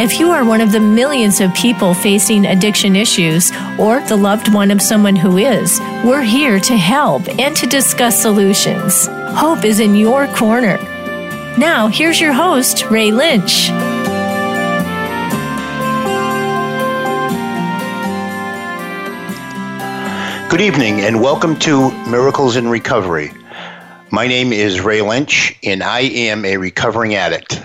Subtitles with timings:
[0.00, 4.50] If you are one of the millions of people facing addiction issues or the loved
[4.50, 9.08] one of someone who is, we're here to help and to discuss solutions.
[9.36, 10.78] Hope is in your corner.
[11.58, 13.68] Now, here's your host, Ray Lynch.
[20.48, 23.32] Good evening and welcome to Miracles in Recovery.
[24.10, 27.60] My name is Ray Lynch and I am a recovering addict.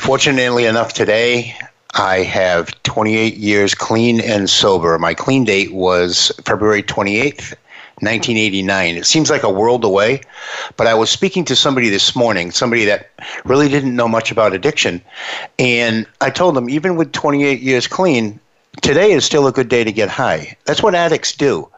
[0.00, 1.54] Fortunately enough, today
[1.92, 4.98] I have 28 years clean and sober.
[4.98, 7.52] My clean date was February 28th,
[8.00, 8.96] 1989.
[8.96, 10.22] It seems like a world away,
[10.78, 13.10] but I was speaking to somebody this morning, somebody that
[13.44, 15.02] really didn't know much about addiction,
[15.58, 18.40] and I told them even with 28 years clean,
[18.80, 20.56] today is still a good day to get high.
[20.64, 21.68] That's what addicts do.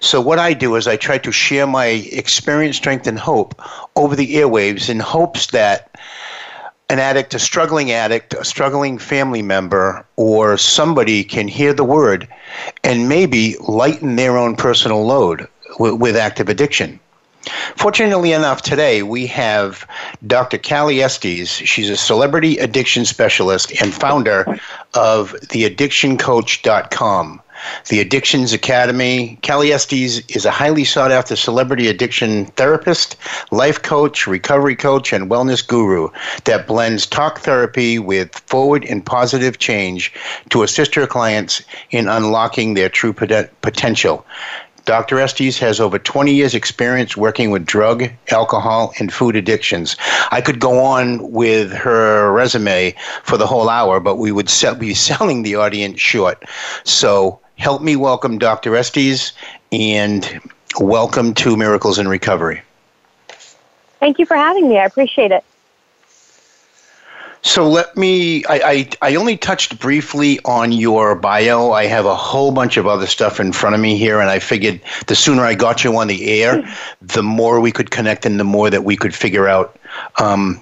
[0.00, 3.60] So what I do is I try to share my experience, strength, and hope
[3.96, 5.90] over the airwaves in hopes that
[6.88, 12.28] an addict, a struggling addict, a struggling family member, or somebody can hear the word
[12.84, 15.48] and maybe lighten their own personal load
[15.78, 17.00] with, active addiction.
[17.76, 19.86] Fortunately enough, today we have
[20.26, 20.58] Dr.
[20.58, 21.50] Callie Estes.
[21.50, 24.58] She's a celebrity addiction specialist and founder
[24.94, 27.42] of theaddictioncoach.com.
[27.88, 29.38] The Addictions Academy.
[29.46, 33.16] Callie Estes is a highly sought after celebrity addiction therapist,
[33.50, 36.08] life coach, recovery coach, and wellness guru
[36.44, 40.12] that blends talk therapy with forward and positive change
[40.50, 44.26] to assist her clients in unlocking their true potential.
[44.86, 45.18] Dr.
[45.18, 49.96] Estes has over 20 years' experience working with drug, alcohol, and food addictions.
[50.30, 54.94] I could go on with her resume for the whole hour, but we would be
[55.08, 56.44] selling the audience short.
[56.84, 58.76] So help me welcome Dr.
[58.76, 59.32] Estes
[59.72, 60.40] and
[60.80, 62.62] welcome to Miracles in Recovery.
[63.98, 64.78] Thank you for having me.
[64.78, 65.42] I appreciate it.
[67.42, 68.44] So let me.
[68.46, 71.70] I, I, I only touched briefly on your bio.
[71.70, 74.40] I have a whole bunch of other stuff in front of me here, and I
[74.40, 76.68] figured the sooner I got you on the air,
[77.02, 79.78] the more we could connect, and the more that we could figure out
[80.18, 80.60] um,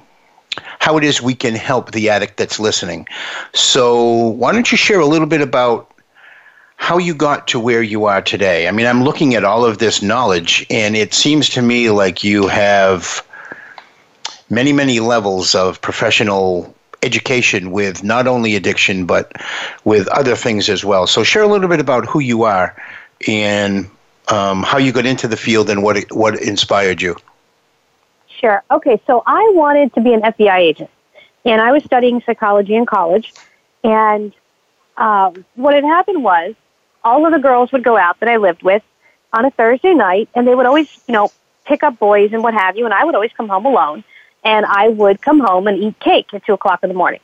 [0.79, 3.09] how it is we can help the addict that's listening.
[3.55, 5.94] So why don't you share a little bit about
[6.77, 8.69] how you got to where you are today?
[8.69, 12.23] I mean, I'm looking at all of this knowledge, and it seems to me like
[12.23, 13.27] you have
[14.51, 19.33] many, many levels of professional education with not only addiction but
[19.85, 21.07] with other things as well.
[21.07, 22.75] So share a little bit about who you are
[23.29, 23.91] and
[24.29, 27.17] um, how you got into the field and what what inspired you.
[28.41, 28.63] Sure.
[28.71, 30.91] Okay, so I wanted to be an FBI agent,
[31.45, 33.33] and I was studying psychology in college.
[33.83, 34.33] And
[34.97, 36.55] um, what had happened was,
[37.05, 38.83] all of the girls would go out that I lived with
[39.33, 41.31] on a Thursday night, and they would always, you know,
[41.65, 44.05] pick up boys and what have you, and I would always come home alone
[44.45, 47.21] and I would come home and eat cake at two o'clock in the morning.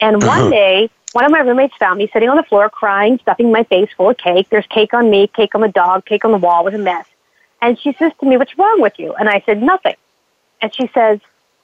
[0.00, 0.50] And one uh-huh.
[0.50, 3.88] day, one of my roommates found me sitting on the floor crying, stuffing my face
[3.96, 4.48] full of cake.
[4.50, 6.62] There's cake on me, cake on the dog, cake on the wall.
[6.62, 7.06] It was a mess.
[7.62, 9.14] And she says to me, What's wrong with you?
[9.14, 9.94] And I said, Nothing.
[10.60, 11.20] And she says,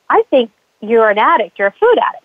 [0.08, 0.50] I think
[0.80, 1.58] you're an addict.
[1.58, 2.24] You're a food addict.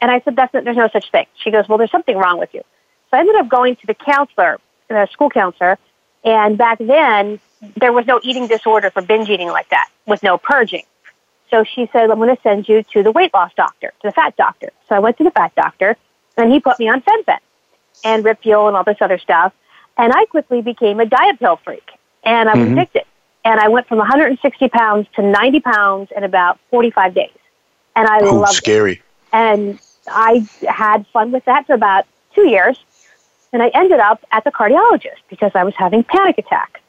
[0.00, 1.26] And I said, That's not, There's no such thing.
[1.42, 2.62] She goes, Well, there's something wrong with you.
[3.10, 4.58] So I ended up going to the counselor,
[4.88, 5.78] the school counselor.
[6.24, 7.40] And back then,
[7.76, 10.84] there was no eating disorder for binge eating like that with no purging.
[11.50, 14.12] So she said, I'm going to send you to the weight loss doctor, to the
[14.12, 14.70] fat doctor.
[14.88, 15.96] So I went to the fat doctor,
[16.36, 17.38] and he put me on fen-phen
[18.02, 19.52] and Ripfuel and all this other stuff.
[19.96, 21.88] And I quickly became a diet pill freak,
[22.24, 22.78] and I was mm-hmm.
[22.78, 23.04] addicted.
[23.44, 27.30] And I went from 160 pounds to 90 pounds in about 45 days.
[27.94, 28.92] And I oh, loved scary.
[28.92, 28.94] it.
[28.94, 29.02] scary.
[29.32, 29.78] And
[30.08, 32.82] I had fun with that for about two years.
[33.54, 36.80] And I ended up at the cardiologist because I was having panic attacks.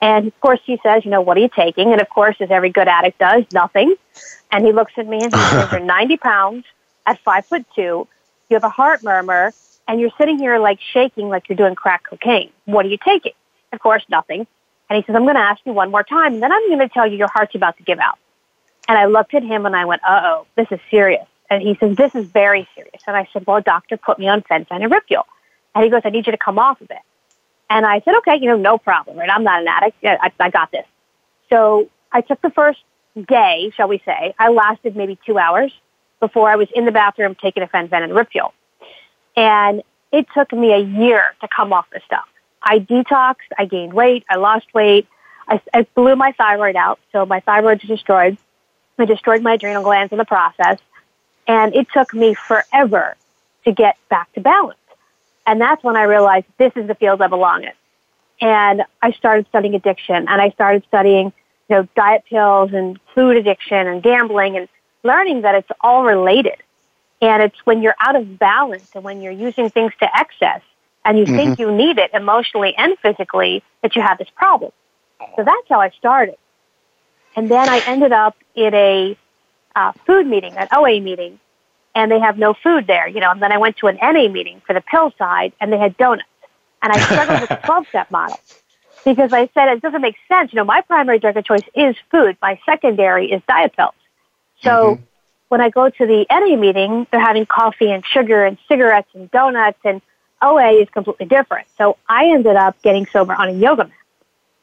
[0.00, 1.90] And of course, he says, you know, what are you taking?
[1.90, 3.96] And of course, as every good addict does, nothing.
[4.52, 6.66] And he looks at me and he says, you're 90 pounds
[7.04, 8.06] at five foot two.
[8.48, 9.52] You have a heart murmur
[9.88, 12.50] and you're sitting here like shaking like you're doing crack cocaine.
[12.64, 13.32] What are you taking?
[13.72, 14.46] Of course, nothing.
[14.88, 16.34] And he says, I'm going to ask you one more time.
[16.34, 18.18] And then I'm going to tell you your heart's about to give out.
[18.86, 21.26] And I looked at him and I went, uh oh, this is serious.
[21.50, 23.02] And he says, this is very serious.
[23.08, 25.24] And I said, well, doctor, put me on fen-phen and.
[25.74, 26.98] And he goes, I need you to come off of it.
[27.70, 29.30] And I said, okay, you know, no problem, right?
[29.30, 29.96] I'm not an addict.
[30.02, 30.86] Yeah, I, I got this.
[31.50, 32.80] So I took the first
[33.28, 34.34] day, shall we say.
[34.38, 35.72] I lasted maybe two hours
[36.20, 38.54] before I was in the bathroom taking a fen-phen and rip fuel.
[39.36, 39.82] And
[40.12, 42.28] it took me a year to come off the stuff.
[42.62, 45.06] I detoxed, I gained weight, I lost weight,
[45.48, 48.38] I, I blew my thyroid out, so my thyroid's destroyed.
[48.98, 50.78] I destroyed my adrenal glands in the process,
[51.46, 53.16] and it took me forever
[53.64, 54.78] to get back to balance.
[55.46, 57.72] And that's when I realized this is the field I belong in.
[58.40, 61.32] And I started studying addiction, and I started studying,
[61.68, 64.68] you know, diet pills and food addiction and gambling, and
[65.02, 66.56] learning that it's all related.
[67.20, 70.60] And it's when you're out of balance and when you're using things to excess
[71.04, 71.36] and you mm-hmm.
[71.36, 74.72] think you need it emotionally and physically that you have this problem.
[75.36, 76.36] So that's how I started.
[77.36, 79.16] And then I ended up in a
[79.74, 81.38] uh, food meeting, an OA meeting,
[81.94, 83.30] and they have no food there, you know.
[83.30, 85.96] And then I went to an NA meeting for the pill side, and they had
[85.96, 86.28] donuts.
[86.82, 88.38] And I struggled with the 12 step model
[89.04, 90.52] because I said it doesn't make sense.
[90.52, 92.36] You know, my primary drug of choice is food.
[92.42, 93.94] My secondary is diet pills.
[94.62, 95.02] So mm-hmm.
[95.48, 99.30] when I go to the NA meeting, they're having coffee and sugar and cigarettes and
[99.30, 100.02] donuts, and
[100.42, 101.68] OA is completely different.
[101.78, 103.92] So I ended up getting sober on a yoga mat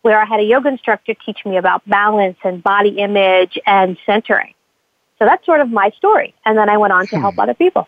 [0.02, 4.54] where I had a yoga instructor teach me about balance and body image and centering.
[5.22, 6.34] So that's sort of my story.
[6.46, 7.42] And then I went on to help hmm.
[7.42, 7.88] other people.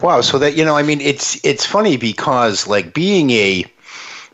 [0.00, 0.20] Wow.
[0.20, 3.64] So that, you know, I mean, it's, it's funny because like being a,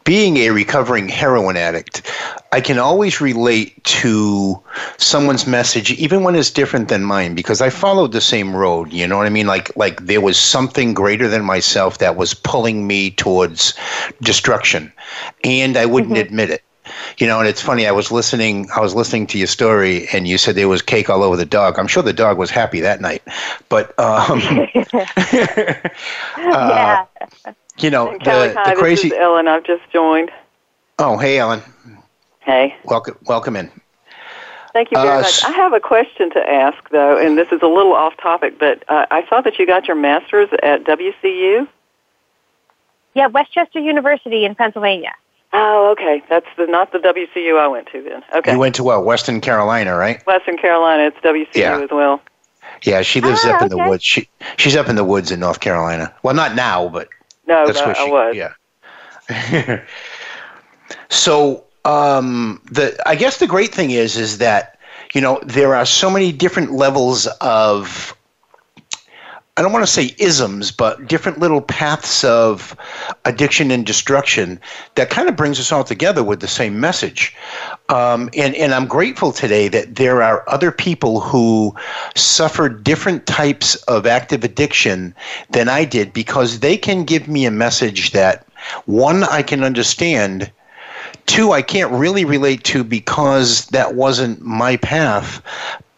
[0.05, 2.11] being a recovering heroin addict,
[2.53, 4.63] I can always relate to
[4.97, 8.91] someone's message, even when it's different than mine, because I followed the same road.
[8.91, 9.47] You know what I mean?
[9.47, 13.75] Like, like there was something greater than myself that was pulling me towards
[14.23, 14.91] destruction,
[15.43, 16.27] and I wouldn't mm-hmm.
[16.27, 16.63] admit it.
[17.19, 17.87] You know, and it's funny.
[17.87, 18.69] I was listening.
[18.75, 21.47] I was listening to your story, and you said there was cake all over the
[21.47, 21.79] dog.
[21.79, 23.23] I'm sure the dog was happy that night,
[23.69, 24.41] but um,
[24.85, 25.87] uh,
[26.37, 27.07] yeah
[27.79, 29.09] you know, the, hi, the crazy.
[29.09, 29.49] This is Ellen.
[29.49, 30.31] I've just joined.
[30.99, 31.63] Oh, hey, Ellen.
[32.41, 32.77] Hey.
[32.85, 33.71] Welcome, welcome in.
[34.73, 35.45] Thank you very uh, much.
[35.45, 38.85] I have a question to ask, though, and this is a little off topic, but
[38.89, 41.69] uh, I saw that you got your master's at WCU.
[43.15, 45.15] Yeah, West Chester University in Pennsylvania.
[45.57, 46.21] Oh, okay.
[46.29, 48.25] That's the not the WCU I went to then.
[48.35, 48.53] Okay.
[48.53, 49.05] You went to what?
[49.05, 50.25] Western Carolina, right?
[50.27, 51.05] Western Carolina.
[51.05, 51.81] It's WCU yeah.
[51.81, 52.21] as well.
[52.83, 54.03] Yeah, she lives ah, up in the woods.
[54.03, 56.13] She she's up in the woods in North Carolina.
[56.25, 57.09] Well, not now, but
[57.47, 58.37] no, that's where she, I was.
[58.37, 59.85] Yeah.
[61.09, 64.79] so um, the I guess the great thing is is that
[65.15, 68.17] you know there are so many different levels of
[69.57, 72.77] I don't want to say isms, but different little paths of
[73.25, 74.59] addiction and destruction
[74.97, 77.37] that kind of brings us all together with the same message.
[77.89, 81.73] Um, and, and I'm grateful today that there are other people who
[82.17, 85.15] suffer different types of active addiction
[85.51, 88.49] than I did because they can give me a message that,
[88.87, 90.51] one, I can understand.
[91.27, 95.41] Two, I can't really relate to because that wasn't my path.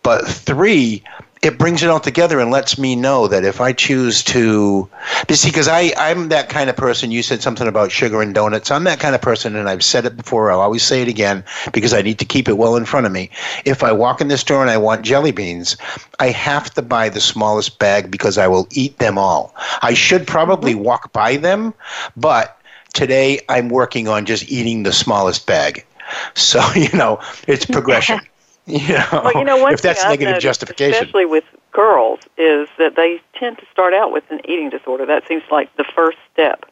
[0.03, 1.03] But three,
[1.47, 4.89] it brings it all together and lets me know that if I choose to,
[5.31, 7.13] see, because I I'm that kind of person.
[7.13, 8.73] You said something about sugar and donuts.
[8.73, 10.51] I'm that kind of person, and I've said it before.
[10.51, 13.13] I'll always say it again because I need to keep it well in front of
[13.13, 13.31] me.
[13.65, 15.77] If I walk in the store and I want jelly beans,
[16.19, 19.55] I have to buy the smallest bag because I will eat them all.
[19.83, 20.83] I should probably mm-hmm.
[20.83, 21.75] walk by them,
[22.17, 22.59] but
[22.93, 25.87] today I'm working on just eating the smallest bag.
[26.35, 28.19] So you know, it's progression.
[28.77, 32.69] You know, well, you know, one if that's negative noticed, justification, especially with girls, is
[32.79, 35.07] that they tend to start out with an eating disorder.
[35.07, 36.67] That seems like the first step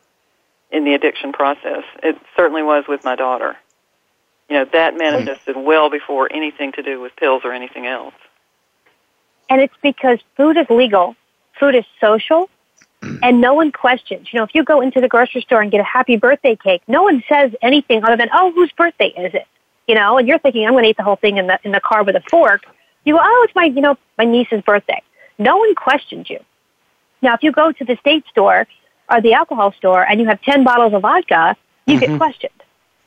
[0.72, 1.84] in the addiction process.
[2.02, 3.56] It certainly was with my daughter.
[4.50, 4.98] You know, that hmm.
[4.98, 8.14] manifested well before anything to do with pills or anything else.
[9.48, 11.14] And it's because food is legal,
[11.60, 12.50] food is social,
[13.02, 13.18] hmm.
[13.22, 14.32] and no one questions.
[14.32, 16.82] You know, if you go into the grocery store and get a happy birthday cake,
[16.88, 19.46] no one says anything other than, "Oh, whose birthday is it?"
[19.86, 21.72] You know, and you're thinking, I'm going to eat the whole thing in the, in
[21.72, 22.62] the car with a fork.
[23.04, 25.02] You go, oh, it's my, you know, my niece's birthday.
[25.38, 26.40] No one questions you.
[27.20, 28.66] Now, if you go to the state store
[29.10, 32.12] or the alcohol store and you have 10 bottles of vodka, you mm-hmm.
[32.12, 32.52] get questioned.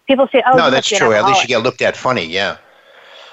[0.08, 1.14] People say, oh, no, that's true.
[1.14, 2.58] At least you get looked at funny, yeah.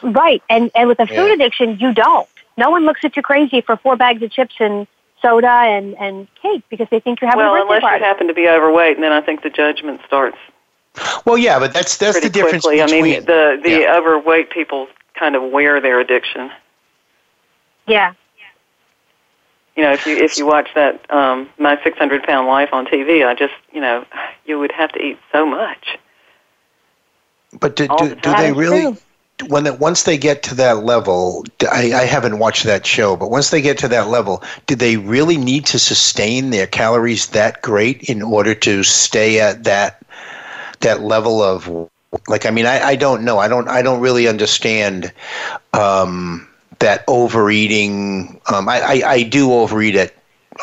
[0.02, 0.42] Right.
[0.50, 1.34] And, and with a food yeah.
[1.34, 2.28] addiction, you don't.
[2.56, 4.86] No one looks at you crazy for four bags of chips and
[5.22, 7.82] soda and, and cake because they think you're having well, a birthday party.
[7.82, 8.00] Well, unless party.
[8.00, 10.36] you happen to be overweight, and then I think the judgment starts
[11.24, 12.64] well, yeah, but that's that's the difference.
[12.64, 12.82] Quickly.
[12.82, 13.96] Between, I mean, the the yeah.
[13.96, 16.50] overweight people kind of wear their addiction.
[17.86, 18.14] Yeah.
[19.76, 22.86] You know, if you if you watch that um, my six hundred pound life on
[22.86, 24.04] TV, I just you know
[24.46, 25.98] you would have to eat so much.
[27.58, 28.96] But do, do, do they really?
[29.48, 33.32] When the, once they get to that level, I, I haven't watched that show, but
[33.32, 37.60] once they get to that level, do they really need to sustain their calories that
[37.60, 40.03] great in order to stay at that
[40.80, 41.90] that level of
[42.28, 45.12] like I mean I, I don't know I don't I don't really understand
[45.72, 48.40] um, that overeating.
[48.52, 50.14] Um, I, I I do overeat at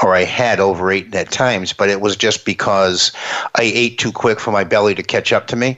[0.01, 3.11] or I had overeaten at times, but it was just because
[3.55, 5.77] I ate too quick for my belly to catch up to me.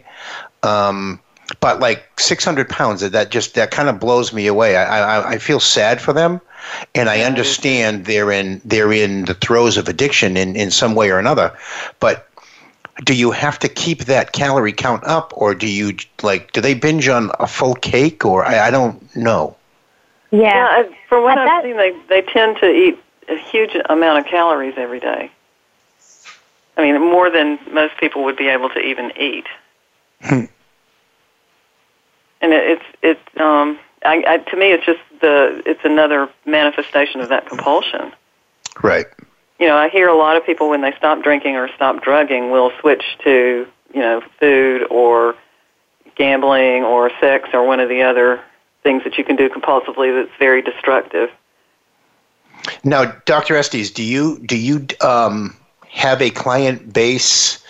[0.61, 1.19] Um,
[1.59, 4.77] but like 600 pounds, that just that kind of blows me away.
[4.77, 6.39] I, I, I feel sad for them,
[6.95, 11.09] and I understand they're in they're in the throes of addiction in, in some way
[11.09, 11.55] or another.
[11.99, 12.29] But
[13.03, 16.73] do you have to keep that calorie count up, or do you like do they
[16.73, 19.55] binge on a full cake, or I, I don't know.
[20.31, 23.37] Yeah, Yeah, I, from what At I've that- seen, they they tend to eat a
[23.37, 25.31] huge amount of calories every day.
[26.75, 29.45] I mean, more than most people would be able to even eat.
[30.21, 30.45] Hmm.
[32.41, 37.21] and it, it's it's um, I, I, to me, it's just the it's another manifestation
[37.21, 38.11] of that compulsion.
[38.81, 39.05] Right.
[39.63, 42.51] You know, I hear a lot of people when they stop drinking or stop drugging
[42.51, 45.35] will switch to you know food or
[46.15, 48.43] gambling or sex or one of the other
[48.83, 51.29] things that you can do compulsively that's very destructive.
[52.83, 53.55] Now, Dr.
[53.55, 55.55] Estes, do you do you um,
[55.87, 57.63] have a client base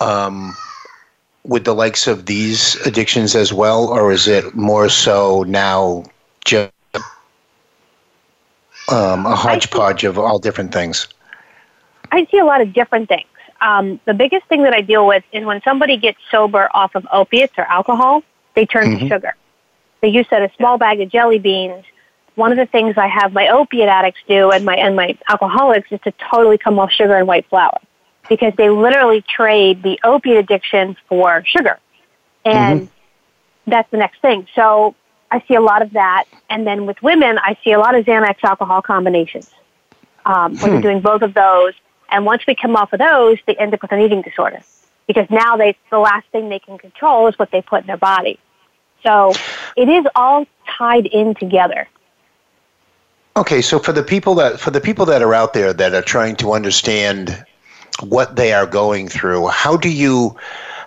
[0.00, 0.56] um,
[1.42, 6.04] with the likes of these addictions as well, or is it more so now
[6.44, 6.70] just
[8.88, 11.08] um, a hodgepodge of all different things?
[12.12, 13.26] I see a lot of different things.
[13.60, 17.06] Um, the biggest thing that I deal with is when somebody gets sober off of
[17.10, 18.22] opiates or alcohol,
[18.54, 19.08] they turn to Mhm.
[19.08, 19.34] sugar.
[20.00, 21.84] They use that a small bag of jelly beans.
[22.34, 25.90] One of the things I have my opiate addicts do and my and my alcoholics
[25.90, 27.78] is to totally come off sugar and white flour
[28.28, 31.78] because they literally trade the opiate addiction for sugar,
[32.44, 32.90] and
[33.66, 34.46] that's the next thing.
[34.54, 34.94] So
[35.30, 38.04] I see a lot of that, and then with women, I see a lot of
[38.04, 39.50] Xanax alcohol combinations.
[40.24, 41.74] Um, when they're doing both of those,
[42.10, 44.60] and once we come off of those, they end up with an eating disorder
[45.06, 47.96] because now they the last thing they can control is what they put in their
[47.96, 48.38] body.
[49.02, 49.32] So
[49.76, 51.88] it is all tied in together.
[53.36, 56.02] Okay, so for the people that for the people that are out there that are
[56.02, 57.44] trying to understand
[58.00, 60.36] what they are going through, how do you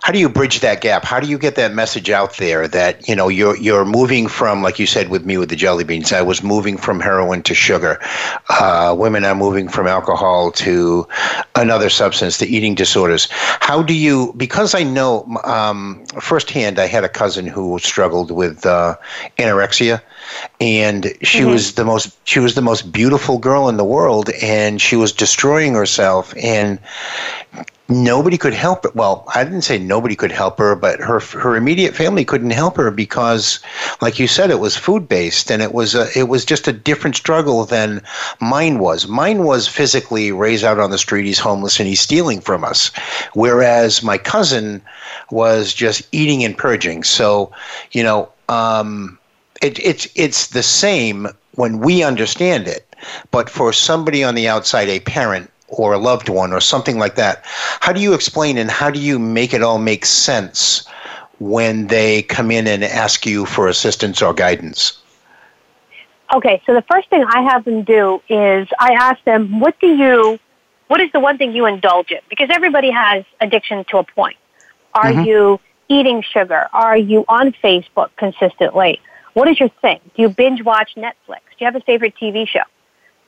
[0.02, 1.04] how do you bridge that gap?
[1.04, 4.62] How do you get that message out there that you know you're you're moving from,
[4.62, 7.54] like you said with me with the jelly beans, I was moving from heroin to
[7.54, 7.98] sugar.
[8.48, 11.06] Uh, women are moving from alcohol to
[11.54, 13.28] another substance, to eating disorders.
[13.30, 14.32] How do you?
[14.36, 18.96] Because I know um, firsthand, I had a cousin who struggled with uh,
[19.38, 20.00] anorexia,
[20.60, 24.80] and she was the most she was the most beautiful girl in the world, and
[24.80, 26.78] she was destroying herself and
[27.90, 28.90] nobody could help her.
[28.94, 32.76] Well, I didn't say nobody could help her, but her her immediate family couldn't help
[32.76, 33.58] her because,
[34.00, 36.72] like you said, it was food based, and it was a, it was just a
[36.72, 38.00] different struggle than
[38.40, 39.08] mine was.
[39.08, 41.26] Mine was physically raised out on the street.
[41.26, 42.90] He's homeless and he's stealing from us,
[43.34, 44.80] whereas my cousin
[45.30, 47.02] was just eating and purging.
[47.02, 47.52] So,
[47.92, 49.18] you know, um,
[49.62, 52.94] it, it's it's the same when we understand it,
[53.30, 57.14] but for somebody on the outside, a parent or a loved one or something like
[57.14, 57.42] that.
[57.80, 60.86] How do you explain and how do you make it all make sense
[61.38, 65.00] when they come in and ask you for assistance or guidance?
[66.34, 69.88] Okay, so the first thing I have them do is I ask them, what do
[69.88, 70.38] you,
[70.88, 72.20] what is the one thing you indulge in?
[72.28, 74.36] Because everybody has addiction to a point.
[74.94, 75.24] Are Mhm.
[75.24, 76.68] you eating sugar?
[76.72, 79.00] Are you on Facebook consistently?
[79.34, 80.00] What is your thing?
[80.14, 81.42] Do you binge watch Netflix?
[81.50, 82.62] Do you have a favorite TV show?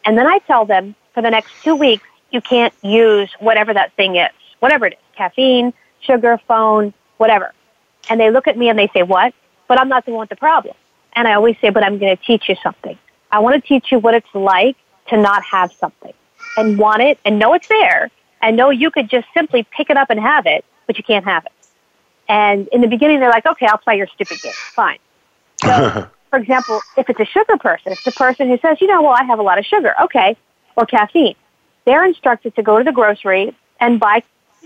[0.05, 3.93] And then I tell them for the next two weeks, you can't use whatever that
[3.95, 7.53] thing is, whatever it is, caffeine, sugar, phone, whatever.
[8.09, 9.35] And they look at me and they say, what?
[9.69, 10.75] But I'm not the one with the problem.
[11.15, 12.99] And I always say, but I'm going to teach you something.
[13.31, 14.77] I want to teach you what it's like
[15.09, 16.13] to not have something
[16.57, 18.11] and want it and know it's there
[18.41, 21.25] and know you could just simply pick it up and have it, but you can't
[21.25, 21.53] have it.
[22.29, 24.53] And in the beginning, they're like, okay, I'll play your stupid game.
[24.75, 24.99] Fine.
[25.63, 29.03] So, for example, if it's a sugar person, it's the person who says, you know,
[29.03, 29.95] well, I have a lot of sugar.
[30.03, 30.37] Okay.
[30.77, 31.35] Or caffeine.
[31.85, 34.23] They're instructed to go to the grocery and buy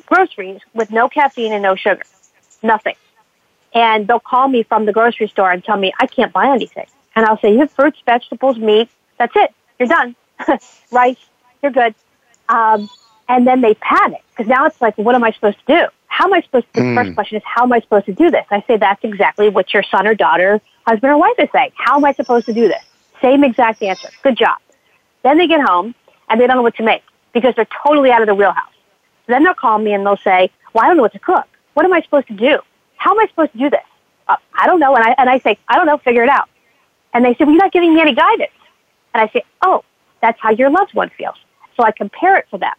[0.06, 2.02] groceries with no caffeine and no sugar.
[2.62, 2.96] Nothing.
[3.74, 6.86] And they'll call me from the grocery store and tell me, I can't buy anything.
[7.14, 8.88] And I'll say, you have fruits, vegetables, meat.
[9.18, 9.54] That's it.
[9.78, 10.16] You're done.
[10.90, 11.16] Rice.
[11.62, 11.94] You're good.
[12.48, 12.88] Um,
[13.28, 15.86] and then they panic because now it's like, what am I supposed to do?
[16.06, 18.30] How am I supposed to, the first question is, how am I supposed to do
[18.30, 18.46] this?
[18.50, 21.72] I say, that's exactly what your son or daughter, husband or wife is saying.
[21.74, 22.82] How am I supposed to do this?
[23.20, 24.08] Same exact answer.
[24.22, 24.56] Good job.
[25.22, 25.94] Then they get home
[26.28, 27.02] and they don't know what to make
[27.32, 28.72] because they're totally out of the wheelhouse.
[29.26, 31.46] Then they'll call me and they'll say, well, I don't know what to cook.
[31.74, 32.58] What am I supposed to do?
[32.96, 33.80] How am I supposed to do this?
[34.28, 34.94] Uh, I don't know.
[34.94, 36.48] And I, and I say, I don't know, figure it out.
[37.12, 38.52] And they say, well, you're not giving me any guidance.
[39.14, 39.84] And I say, oh,
[40.20, 41.36] that's how your loved one feels.
[41.76, 42.74] So I compare it for them.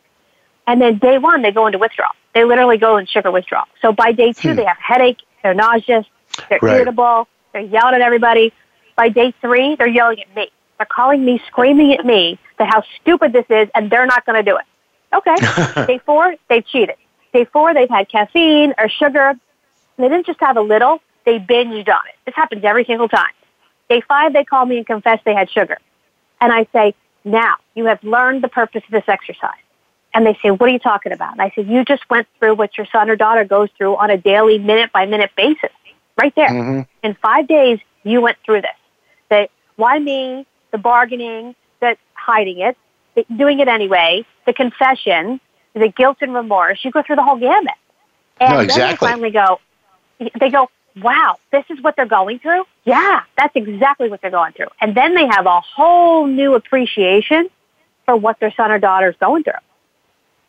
[0.66, 2.12] And then day one, they go into withdrawal.
[2.34, 3.66] They literally go in sugar withdrawal.
[3.82, 4.56] So by day two, hmm.
[4.58, 6.06] they have headache, they're nauseous,
[6.50, 6.76] they're right.
[6.76, 8.54] irritable, they're yelling at everybody.
[8.96, 10.52] By day three, they're yelling at me.
[10.78, 14.44] They're calling me, screaming at me that how stupid this is, and they're not going
[14.44, 14.66] to do it.
[15.16, 15.86] Okay.
[15.88, 16.96] day four, they've cheated.
[17.34, 19.34] Day four, they've had caffeine or sugar.
[19.98, 22.16] They didn't just have a little, they binged on it.
[22.26, 23.32] This happens every single time.
[23.90, 25.78] Day five, they call me and confess they had sugar.
[26.40, 26.94] And I say,
[27.24, 29.52] now, you have learned the purpose of this exercise.
[30.14, 31.34] And they say, what are you talking about?
[31.34, 34.10] And I said, you just went through what your son or daughter goes through on
[34.10, 35.70] a daily, minute by minute basis.
[36.20, 36.50] Right there.
[36.50, 36.82] Mm-hmm.
[37.04, 38.72] In five days, you went through this.
[39.30, 40.48] That why me?
[40.78, 42.78] The bargaining, the hiding it,
[43.16, 45.40] the doing it anyway, the confession,
[45.74, 46.86] the guilt and remorse.
[46.86, 47.74] You go through the whole gamut.
[48.40, 48.82] And no, exactly.
[48.82, 49.60] then they finally go,
[50.40, 50.70] they go,
[51.02, 52.64] wow, this is what they're going through?
[52.84, 54.68] Yeah, that's exactly what they're going through.
[54.80, 57.50] And then they have a whole new appreciation
[58.06, 59.54] for what their son or daughter is going through.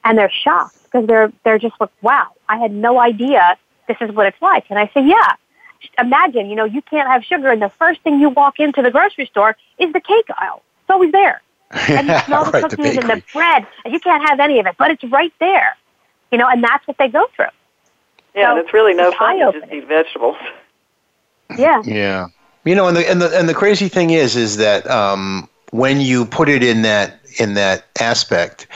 [0.05, 3.57] And they're shocked because they're, they're just like, wow, I had no idea
[3.87, 4.67] this is what it's like.
[4.69, 5.37] And I say, yeah,
[5.99, 8.91] imagine, you know, you can't have sugar and the first thing you walk into the
[8.91, 10.63] grocery store is the cake aisle.
[10.83, 11.43] It's always there.
[11.89, 14.59] And you smell the right, cookies the and the bread and you can't have any
[14.59, 15.77] of it, but it's right there.
[16.33, 17.47] You know, and that's what they go through.
[18.35, 20.37] Yeah, so and it's really no fun to just eat vegetables.
[21.57, 21.83] Yeah.
[21.83, 22.27] Yeah.
[22.67, 25.99] You know, and the and the and the crazy thing is, is that um, when
[25.99, 28.67] you put it in that in that aspect,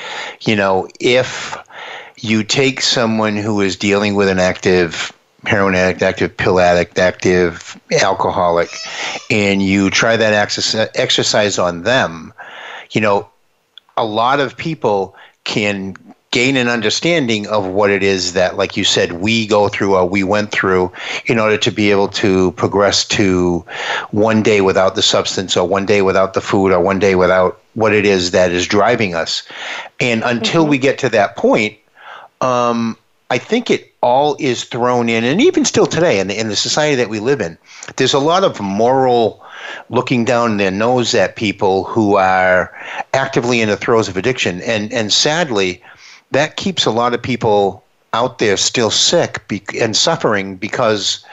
[0.41, 1.55] you know, if
[2.17, 5.13] you take someone who is dealing with an active
[5.45, 8.71] heroin addict, active pill addict, active alcoholic,
[9.31, 10.33] and you try that
[10.95, 12.33] exercise on them,
[12.91, 13.29] you know,
[13.97, 15.97] a lot of people can
[16.31, 20.09] gain an understanding of what it is that, like you said, we go through or
[20.09, 20.91] we went through
[21.27, 23.65] in order to be able to progress to
[24.13, 27.61] one day without the substance or one day without the food or one day without
[27.75, 29.43] what it is that is driving us.
[30.01, 30.71] And until mm-hmm.
[30.71, 31.77] we get to that point,
[32.41, 32.97] um,
[33.33, 36.55] I think it all is thrown in, and even still today, in the, in the
[36.55, 37.57] society that we live in,
[37.97, 39.43] there's a lot of moral
[39.89, 42.71] looking down their nose at people who are
[43.15, 44.61] actively in the throes of addiction.
[44.61, 45.83] And, and sadly,
[46.33, 51.25] that keeps a lot of people out there still sick be- and suffering because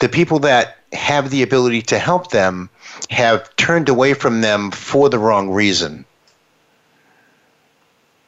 [0.00, 2.68] the people that have the ability to help them
[3.08, 6.04] have turned away from them for the wrong reason.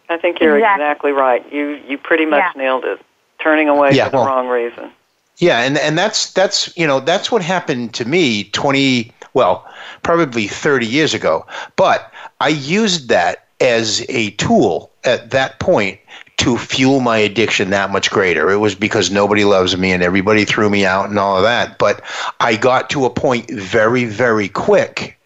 [0.09, 1.53] I think you're exactly, exactly right.
[1.53, 2.61] You you pretty much yeah.
[2.61, 3.01] nailed it.
[3.41, 4.93] Turning away yeah, for the wrong reason.
[5.39, 9.67] Yeah, and and that's that's you know that's what happened to me 20 well,
[10.03, 11.47] probably 30 years ago.
[11.77, 15.99] But I used that as a tool at that point
[16.39, 18.51] to fuel my addiction that much greater.
[18.51, 21.79] It was because nobody loves me and everybody threw me out and all of that.
[21.79, 22.03] But
[22.41, 25.19] I got to a point very, very quick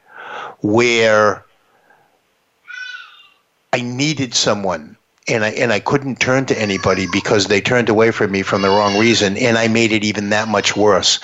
[0.60, 1.44] where
[3.72, 4.96] I needed someone
[5.28, 8.62] and I and I couldn't turn to anybody because they turned away from me from
[8.62, 11.18] the wrong reason, and I made it even that much worse.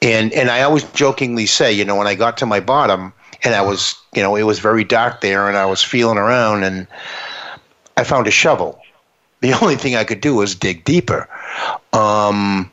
[0.00, 3.12] And and I always jokingly say, you know, when I got to my bottom,
[3.44, 6.64] and I was, you know, it was very dark there, and I was feeling around,
[6.64, 6.86] and
[7.96, 8.80] I found a shovel.
[9.40, 11.28] The only thing I could do was dig deeper.
[11.92, 12.70] Um,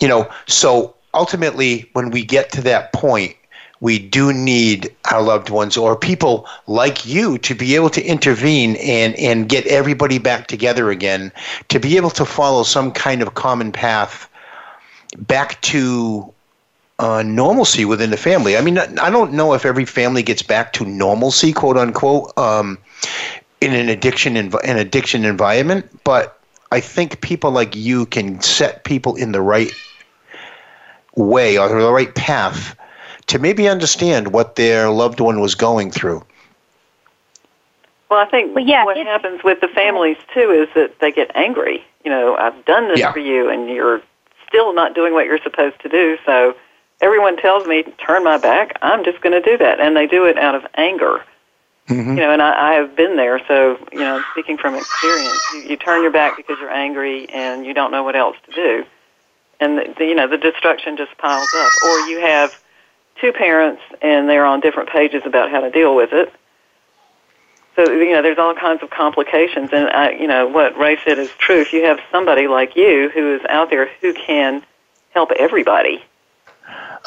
[0.00, 3.36] you know, so ultimately, when we get to that point,
[3.80, 8.76] we do need our loved ones or people like you to be able to intervene
[8.76, 11.32] and, and get everybody back together again,
[11.68, 14.28] to be able to follow some kind of common path
[15.16, 16.32] back to
[16.98, 18.56] uh, normalcy within the family.
[18.56, 22.78] I mean, I don't know if every family gets back to normalcy, quote unquote, um,
[23.60, 26.40] in an addiction env- an addiction environment, but
[26.72, 29.76] I think people like you can set people in the right
[31.14, 32.76] way or the right path
[33.28, 36.24] to maybe understand what their loved one was going through.
[38.10, 41.30] Well, I think well, yeah, what happens with the families too is that they get
[41.34, 41.84] angry.
[42.04, 43.12] You know, I've done this yeah.
[43.12, 44.02] for you, and you're
[44.46, 46.16] still not doing what you're supposed to do.
[46.24, 46.56] So
[47.02, 48.78] everyone tells me, turn my back.
[48.80, 51.22] I'm just going to do that, and they do it out of anger.
[51.88, 52.10] Mm-hmm.
[52.10, 53.40] You know, and I, I have been there.
[53.46, 57.66] So you know, speaking from experience, you, you turn your back because you're angry and
[57.66, 58.86] you don't know what else to do,
[59.60, 61.72] and the, the, you know the destruction just piles up.
[61.84, 62.58] Or you have
[63.20, 66.32] two parents and they're on different pages about how to deal with it.
[67.76, 71.18] So you know, there's all kinds of complications, and I, you know what Ray said
[71.18, 71.60] is true.
[71.60, 74.64] If you have somebody like you who is out there who can
[75.10, 76.02] help everybody.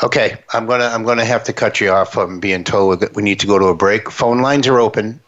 [0.02, 2.18] Okay, I'm gonna I'm gonna have to cut you off.
[2.18, 4.10] I'm being told that we need to go to a break.
[4.10, 5.20] Phone lines are open.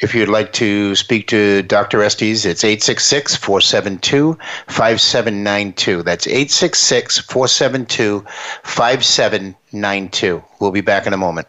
[0.00, 2.02] If you'd like to speak to Dr.
[2.02, 6.02] Estes, it's 866 472 5792.
[6.02, 8.24] That's 866 472
[8.62, 10.42] 5792.
[10.58, 11.48] We'll be back in a moment.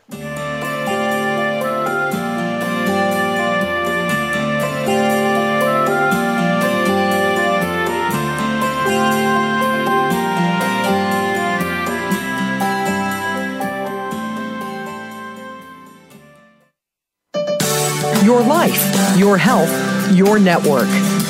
[19.21, 19.71] Your health,
[20.13, 20.87] your network.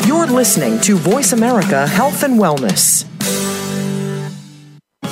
[0.07, 3.03] You're listening to Voice America Health and Wellness.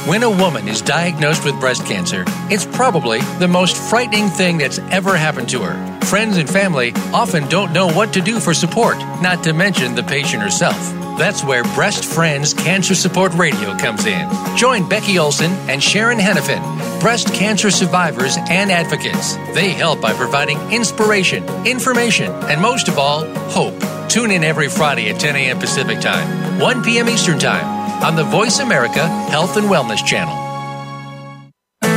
[0.07, 4.79] When a woman is diagnosed with breast cancer, it's probably the most frightening thing that's
[4.91, 6.05] ever happened to her.
[6.05, 10.03] Friends and family often don't know what to do for support, not to mention the
[10.03, 10.98] patient herself.
[11.19, 14.29] That's where Breast Friends Cancer Support Radio comes in.
[14.55, 16.61] Join Becky Olson and Sharon Henifin,
[17.01, 19.35] breast cancer survivors and advocates.
[19.53, 23.75] They help by providing inspiration, information, and most of all, hope.
[24.09, 25.59] Tune in every Friday at 10 a.m.
[25.59, 27.09] Pacific Time, 1 p.m.
[27.09, 27.67] Eastern Time
[28.01, 30.48] on the Voice America Health and Wellness Channel.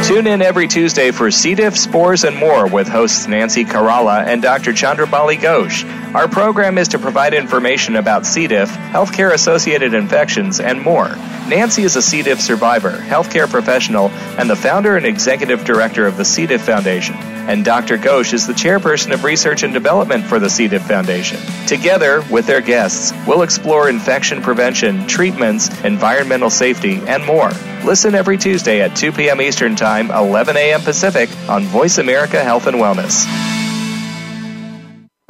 [0.05, 1.55] Tune in every Tuesday for C.
[1.55, 4.73] diff, spores, and more with hosts Nancy Caralla and Dr.
[4.73, 5.85] Chandrabali Ghosh.
[6.13, 8.49] Our program is to provide information about C.
[8.49, 11.09] diff, healthcare associated infections, and more.
[11.49, 12.23] Nancy is a C.
[12.23, 16.47] diff survivor, healthcare professional, and the founder and executive director of the C.
[16.47, 17.15] diff Foundation.
[17.49, 17.99] And Dr.
[17.99, 20.69] Ghosh is the chairperson of research and development for the C.
[20.69, 21.39] diff Foundation.
[21.67, 27.51] Together, with their guests, we'll explore infection prevention, treatments, environmental safety, and more.
[27.85, 29.41] Listen every Tuesday at 2 p.m.
[29.41, 30.81] Eastern Time, 11 a.m.
[30.81, 33.27] Pacific on Voice America Health and Wellness.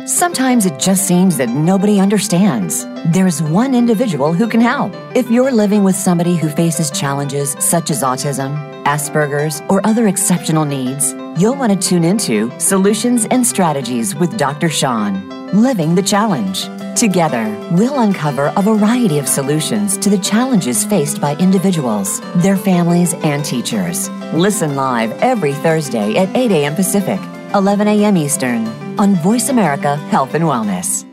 [0.07, 2.85] Sometimes it just seems that nobody understands.
[3.12, 4.92] There's one individual who can help.
[5.14, 10.64] If you're living with somebody who faces challenges such as autism, Asperger's, or other exceptional
[10.64, 14.68] needs, you'll want to tune into Solutions and Strategies with Dr.
[14.68, 16.68] Sean, Living the Challenge.
[16.99, 23.14] Together, we'll uncover a variety of solutions to the challenges faced by individuals, their families,
[23.25, 24.09] and teachers.
[24.35, 26.75] Listen live every Thursday at 8 a.m.
[26.75, 27.21] Pacific,
[27.55, 28.16] 11 a.m.
[28.16, 28.66] Eastern
[28.99, 31.07] on Voice America Health and Wellness.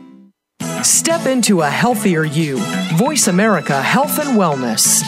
[0.84, 2.58] Step into a healthier you.
[2.94, 5.02] Voice America Health and Wellness.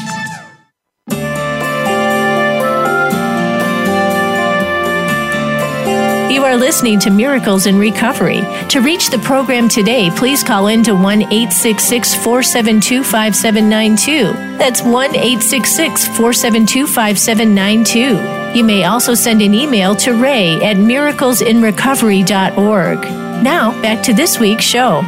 [6.42, 8.40] You are listening to Miracles in Recovery.
[8.70, 14.32] To reach the program today, please call in to 1 866 472 5792.
[14.58, 18.58] That's 1 866 472 5792.
[18.58, 22.98] You may also send an email to ray at miraclesinrecovery.org.
[23.44, 25.02] Now, back to this week's show.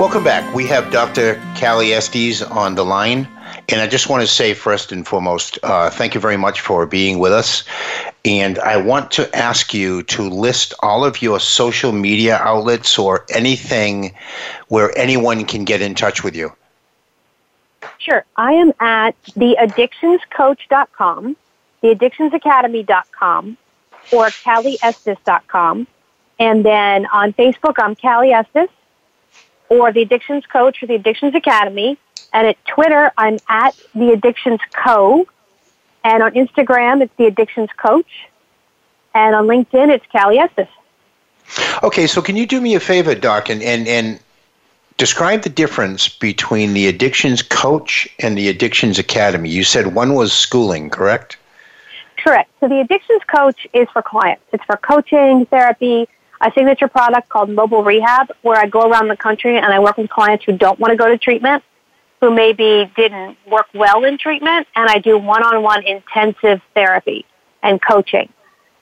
[0.00, 0.54] Welcome back.
[0.54, 1.38] We have Dr.
[1.60, 3.28] Callie Estes on the line.
[3.70, 6.86] And I just want to say, first and foremost, uh, thank you very much for
[6.86, 7.64] being with us.
[8.24, 13.26] And I want to ask you to list all of your social media outlets or
[13.28, 14.14] anything
[14.68, 16.50] where anyone can get in touch with you.
[17.98, 18.24] Sure.
[18.36, 21.36] I am at theaddictionscoach.com,
[21.82, 23.58] theaddictionsacademy.com,
[24.12, 25.86] or CallieEstes.com.
[26.38, 28.70] And then on Facebook, I'm Callie Estes,
[29.68, 31.98] or The Addictions Coach or The Addictions Academy.
[32.32, 35.26] And at Twitter, I'm at The Addictions Co.
[36.04, 38.28] And on Instagram, it's The Addictions Coach.
[39.14, 40.68] And on LinkedIn, it's Callie Estes.
[41.82, 44.20] Okay, so can you do me a favor, Doc, and, and, and
[44.98, 49.48] describe the difference between the Addictions Coach and the Addictions Academy?
[49.48, 51.38] You said one was schooling, correct?
[52.18, 52.50] Correct.
[52.60, 54.42] So the Addictions Coach is for clients.
[54.52, 56.06] It's for coaching, therapy,
[56.42, 59.96] a signature product called Mobile Rehab, where I go around the country and I work
[59.96, 61.64] with clients who don't want to go to treatment
[62.20, 67.24] who maybe didn't work well in treatment, and I do one-on-one intensive therapy
[67.62, 68.28] and coaching.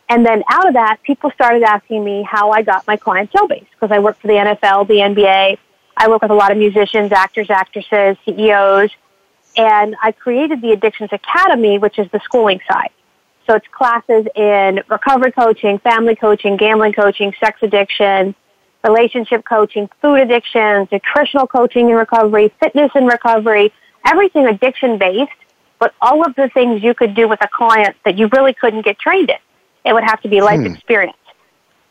[0.09, 3.67] And then out of that, people started asking me how I got my clientele base
[3.73, 5.59] because I work for the NFL, the NBA.
[5.97, 8.91] I work with a lot of musicians, actors, actresses, CEOs,
[9.57, 12.91] and I created the Addictions Academy, which is the schooling side.
[13.47, 18.35] So it's classes in recovery coaching, family coaching, gambling coaching, sex addiction,
[18.85, 23.73] relationship coaching, food addictions, nutritional coaching and recovery, fitness and recovery,
[24.05, 25.33] everything addiction based,
[25.79, 28.85] but all of the things you could do with a client that you really couldn't
[28.85, 29.37] get trained in.
[29.85, 30.67] It would have to be life hmm.
[30.67, 31.17] experience.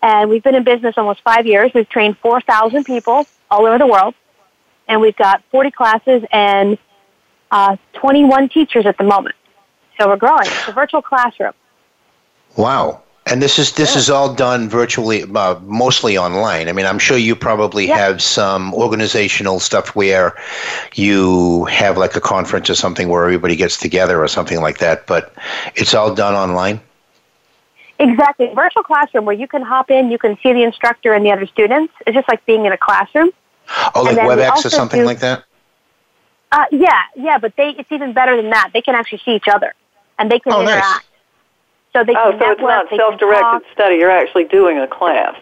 [0.01, 1.71] And we've been in business almost five years.
[1.73, 4.13] We've trained 4,000 people all over the world.
[4.87, 6.77] And we've got 40 classes and
[7.49, 9.35] uh, 21 teachers at the moment.
[9.99, 10.45] So we're growing.
[10.45, 11.53] It's a virtual classroom.
[12.55, 13.01] Wow.
[13.27, 13.99] And this is this yeah.
[13.99, 16.69] is all done virtually, uh, mostly online.
[16.69, 17.97] I mean, I'm sure you probably yeah.
[17.97, 20.35] have some organizational stuff where
[20.93, 25.07] you have like a conference or something where everybody gets together or something like that.
[25.07, 25.33] But
[25.73, 26.79] it's all done online.
[27.97, 31.31] Exactly, virtual classroom where you can hop in, you can see the instructor and the
[31.31, 31.93] other students.
[32.05, 33.31] It's just like being in a classroom.
[33.95, 35.45] Oh, like WebEx or something do, like that.
[36.51, 38.69] Uh, yeah, yeah, but they it's even better than that.
[38.73, 39.73] They can actually see each other
[40.19, 40.83] and they can oh, interact.
[40.83, 41.01] Nice.
[41.95, 43.95] So they oh, can so network, it's not self-directed study.
[43.95, 45.39] You're actually doing a class.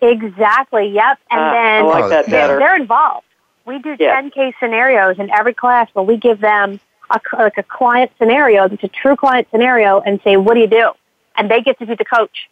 [0.00, 0.88] Exactly.
[0.88, 1.18] Yep.
[1.30, 2.58] And uh, then I like that better.
[2.58, 3.26] They're, involved.
[3.66, 4.14] We do yeah.
[4.14, 8.64] 10 case scenarios in every class where we give them a, like a client scenario,
[8.64, 10.92] it's a true client scenario, and say, what do you do?
[11.36, 12.48] And they get to be the coach.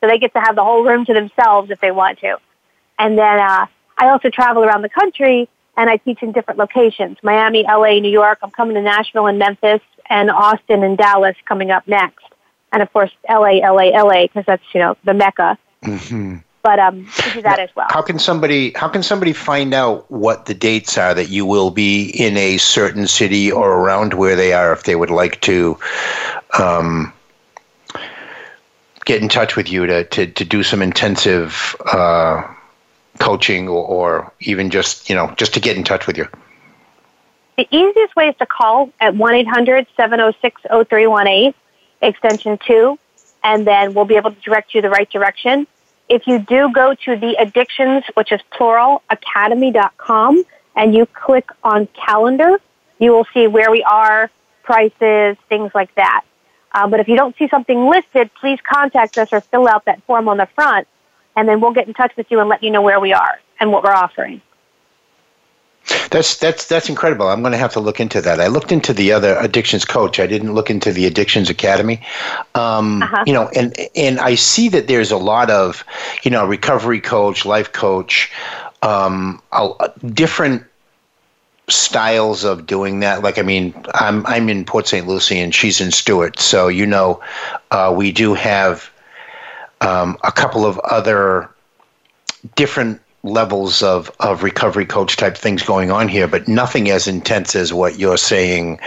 [0.00, 2.38] So they get to have the whole room to themselves if they want to.
[2.98, 7.18] And then uh, I also travel around the country and I teach in different locations
[7.22, 8.38] Miami, LA, New York.
[8.42, 12.24] I'm coming to Nashville and Memphis, and Austin and Dallas coming up next.
[12.74, 15.56] And of course, LA, LA, LA, because that's, you know, the Mecca.
[15.84, 16.38] Mm-hmm.
[16.64, 17.86] But um, to do that as well.
[17.90, 21.70] How can somebody how can somebody find out what the dates are that you will
[21.70, 25.78] be in a certain city or around where they are if they would like to
[26.58, 27.12] um,
[29.04, 32.42] get in touch with you to, to, to do some intensive uh,
[33.18, 36.26] coaching or, or even just you know just to get in touch with you?
[37.56, 41.54] The easiest way is to call at 1 800 706 0318,
[42.06, 42.98] extension 2,
[43.42, 45.66] and then we'll be able to direct you the right direction.
[46.08, 50.44] If you do go to the addictions, which is plural, academy.com,
[50.76, 52.58] and you click on calendar,
[52.98, 54.30] you will see where we are,
[54.62, 56.24] prices, things like that.
[56.72, 60.02] Uh, but if you don't see something listed, please contact us or fill out that
[60.04, 60.88] form on the front,
[61.36, 63.40] and then we'll get in touch with you and let you know where we are
[63.60, 64.42] and what we're offering.
[66.10, 67.28] That's that's that's incredible.
[67.28, 68.40] I'm going to have to look into that.
[68.40, 70.18] I looked into the other addictions coach.
[70.18, 72.00] I didn't look into the addictions academy.
[72.54, 73.24] Um, uh-huh.
[73.26, 75.84] You know, and and I see that there's a lot of,
[76.22, 78.32] you know, recovery coach, life coach,
[78.82, 79.42] um,
[80.12, 80.64] different
[81.68, 83.22] styles of doing that.
[83.22, 85.06] Like, I mean, I'm I'm in Port St.
[85.06, 87.20] Lucie and she's in Stuart, so you know,
[87.70, 88.90] uh, we do have
[89.80, 91.50] um, a couple of other
[92.56, 97.56] different levels of, of recovery coach type things going on here, but nothing as intense
[97.56, 98.78] as what you're saying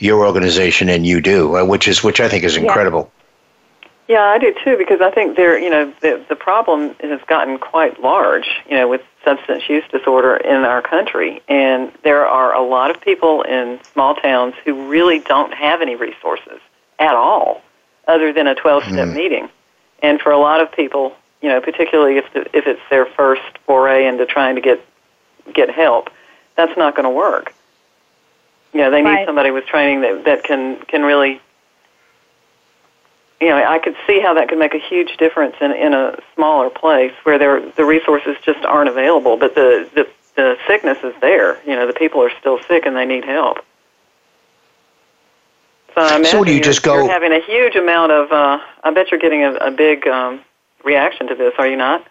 [0.00, 3.10] your organization and you do, uh, which is which I think is incredible.
[4.08, 4.16] Yeah.
[4.16, 7.56] yeah, I do too, because I think there, you know, the the problem has gotten
[7.58, 12.62] quite large, you know, with substance use disorder in our country, and there are a
[12.62, 16.60] lot of people in small towns who really don't have any resources
[16.98, 17.62] at all,
[18.08, 19.14] other than a twelve step mm.
[19.14, 19.48] meeting,
[20.02, 23.42] and for a lot of people, you know, particularly if the, if it's their first
[23.66, 24.80] foray into trying to get
[25.52, 26.08] get help,
[26.56, 27.52] that's not going to work.
[28.72, 29.18] You know, they right.
[29.18, 31.42] need somebody with training that that can can really.
[33.42, 36.18] You know, I could see how that could make a huge difference in in a
[36.34, 41.12] smaller place where there the resources just aren't available, but the the the sickness is
[41.20, 41.60] there.
[41.68, 43.58] You know, the people are still sick and they need help.
[45.94, 46.94] So, I so do you just go?
[46.94, 48.32] You're having a huge amount of.
[48.32, 50.40] Uh, I bet you're getting a, a big um,
[50.84, 52.06] reaction to this, are you not?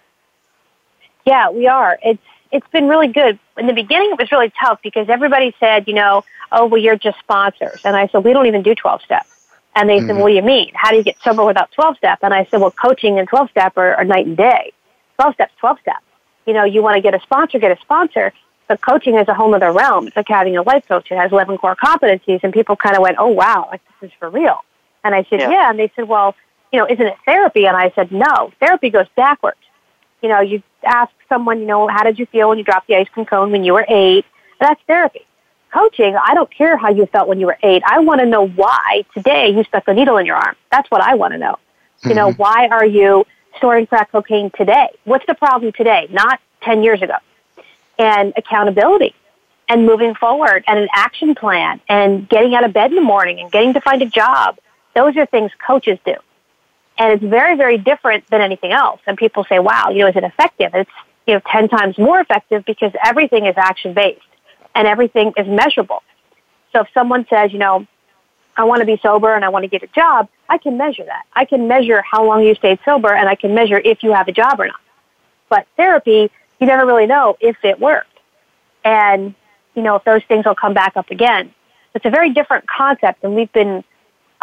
[1.26, 1.98] Yeah, we are.
[2.04, 3.40] It's it's been really good.
[3.58, 6.96] In the beginning, it was really tough because everybody said, you know, oh, well, you're
[6.96, 9.26] just sponsors, and I said, we don't even do twelve step.
[9.76, 10.08] And they mm-hmm.
[10.08, 10.72] said, well, what do you mean?
[10.76, 12.20] How do you get sober without twelve step?
[12.22, 14.72] And I said, well, coaching and twelve step are, are night and day.
[15.16, 16.02] Twelve step's twelve step.
[16.46, 18.34] You know, you want to get a sponsor, get a sponsor.
[18.68, 20.08] But coaching is a whole other realm.
[20.08, 21.12] It's like having a life coach.
[21.12, 24.16] It has 11 core competencies, and people kind of went, oh, wow, like this is
[24.18, 24.60] for real.
[25.04, 25.52] And I said, yeah.
[25.52, 25.70] yeah.
[25.70, 26.34] And they said, well,
[26.74, 27.68] you know, isn't it therapy?
[27.68, 29.60] And I said, no, therapy goes backwards.
[30.24, 32.96] You know, you ask someone, you know, how did you feel when you dropped the
[32.96, 34.26] ice cream cone when you were eight?
[34.60, 35.22] That's therapy.
[35.72, 37.84] Coaching, I don't care how you felt when you were eight.
[37.86, 40.56] I want to know why today you stuck a needle in your arm.
[40.72, 41.54] That's what I want to know.
[41.54, 42.10] Mm-hmm.
[42.10, 42.42] You know, mm-hmm.
[42.42, 43.26] why are you
[43.58, 44.90] storing crack cocaine today?
[45.04, 47.16] What's the problem today, not 10 years ago?
[48.00, 49.14] And accountability
[49.70, 53.40] and moving forward and an action plan and getting out of bed in the morning
[53.40, 54.58] and getting to find a job.
[54.96, 56.16] Those are things coaches do.
[56.98, 59.02] And it's very, very different than anything else.
[59.08, 60.72] And people say, wow, you know, is it effective?
[60.74, 60.92] It's,
[61.26, 64.22] you know, 10 times more effective because everything is action based
[64.76, 66.04] and everything is measurable.
[66.72, 67.88] So if someone says, you know,
[68.56, 71.04] I want to be sober and I want to get a job, I can measure
[71.06, 71.24] that.
[71.34, 74.28] I can measure how long you stayed sober and I can measure if you have
[74.28, 74.80] a job or not.
[75.50, 78.10] But therapy, you never really know if it worked.
[78.86, 79.34] And,
[79.76, 81.54] you know, if those things will come back up again.
[81.96, 83.84] It's a very different concept and we've been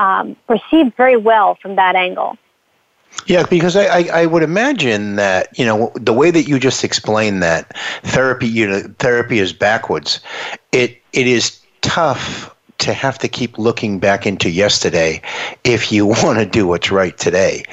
[0.00, 2.36] um, perceived very well from that angle.
[3.26, 6.84] Yeah, because I, I, I, would imagine that you know the way that you just
[6.84, 10.20] explained that therapy you know therapy is backwards.
[10.72, 15.20] It it is tough to have to keep looking back into yesterday
[15.64, 17.64] if you want to do what's right today.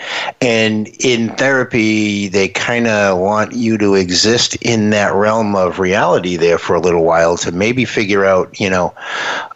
[0.41, 6.35] And in therapy, they kind of want you to exist in that realm of reality
[6.35, 8.93] there for a little while to maybe figure out, you know,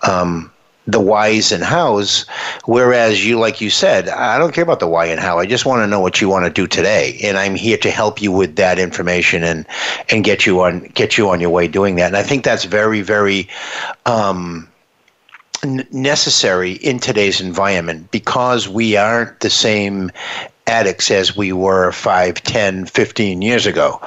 [0.08, 0.51] um,
[0.88, 2.26] the whys and hows.
[2.66, 5.40] Whereas you, like you said, I don't care about the why and how.
[5.40, 7.92] I just want to know what you want to do today, and I'm here to
[7.92, 9.66] help you with that information and
[10.10, 12.08] and get you on get you on your way doing that.
[12.08, 13.48] And I think that's very very.
[14.06, 14.68] Um,
[15.92, 20.10] necessary in today's environment because we aren't the same
[20.68, 24.00] addicts as we were 5, 10, 15 years ago.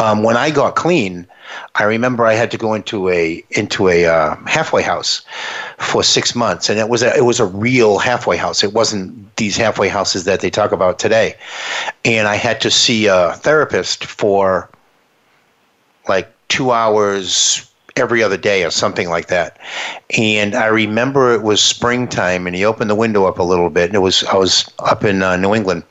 [0.00, 1.26] Um, when I got clean,
[1.74, 5.22] I remember I had to go into a into a uh, halfway house
[5.78, 8.62] for six months, and it was a it was a real halfway house.
[8.62, 11.34] It wasn't these halfway houses that they talk about today.
[12.04, 14.70] And I had to see a therapist for
[16.08, 19.58] like two hours every other day or something like that.
[20.16, 23.86] And I remember it was springtime, and he opened the window up a little bit,
[23.86, 25.84] and it was I was up in uh, New England,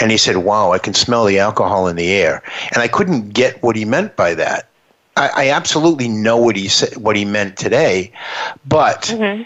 [0.00, 3.30] and he said, "Wow, I can smell the alcohol in the air," and I couldn't
[3.30, 4.68] get what he meant by that.
[5.16, 8.12] I, I absolutely know what he said, what he meant today,
[8.66, 9.42] but mm-hmm.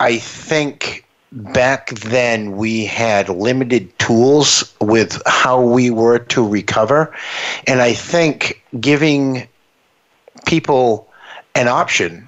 [0.00, 7.14] I think back then we had limited tools with how we were to recover,
[7.66, 9.48] and I think giving
[10.46, 11.08] people
[11.54, 12.23] an option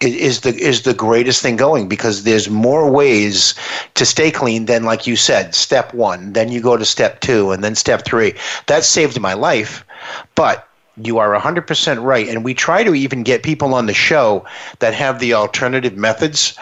[0.00, 3.54] is the is the greatest thing going because there's more ways
[3.94, 7.50] to stay clean than like you said step 1 then you go to step 2
[7.50, 8.34] and then step 3
[8.66, 9.86] that saved my life
[10.34, 12.28] but you are 100% right.
[12.28, 14.44] And we try to even get people on the show
[14.78, 16.56] that have the alternative methods.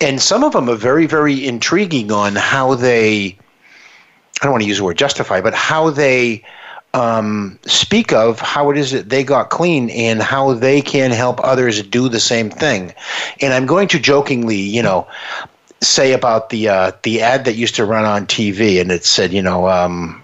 [0.00, 3.38] And some of them are very, very intriguing on how they,
[4.40, 6.44] I don't want to use the word justify, but how they
[6.94, 11.40] um, speak of how it is that they got clean and how they can help
[11.42, 12.94] others do the same thing.
[13.40, 15.06] And I'm going to jokingly, you know,
[15.80, 19.32] say about the uh, the ad that used to run on TV, and it said,
[19.32, 20.22] you know, um,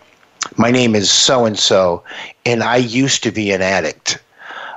[0.57, 2.03] my name is so and so,
[2.45, 4.19] and I used to be an addict.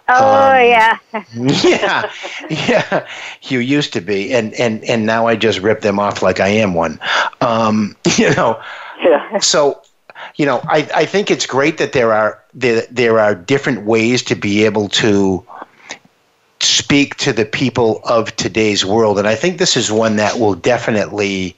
[0.10, 0.98] Oh um, yeah.
[1.36, 2.12] yeah,
[2.50, 3.08] yeah.
[3.44, 6.48] You used to be, and and and now I just rip them off like I
[6.48, 7.00] am one.
[7.42, 8.62] Um, you know.
[9.02, 9.40] Yeah.
[9.40, 9.82] So,
[10.38, 14.24] you know, I I think it's great that there are there there are different ways
[14.24, 15.46] to be able to
[16.60, 19.20] speak to the people of today's world.
[19.20, 21.56] And I think this is one that will definitely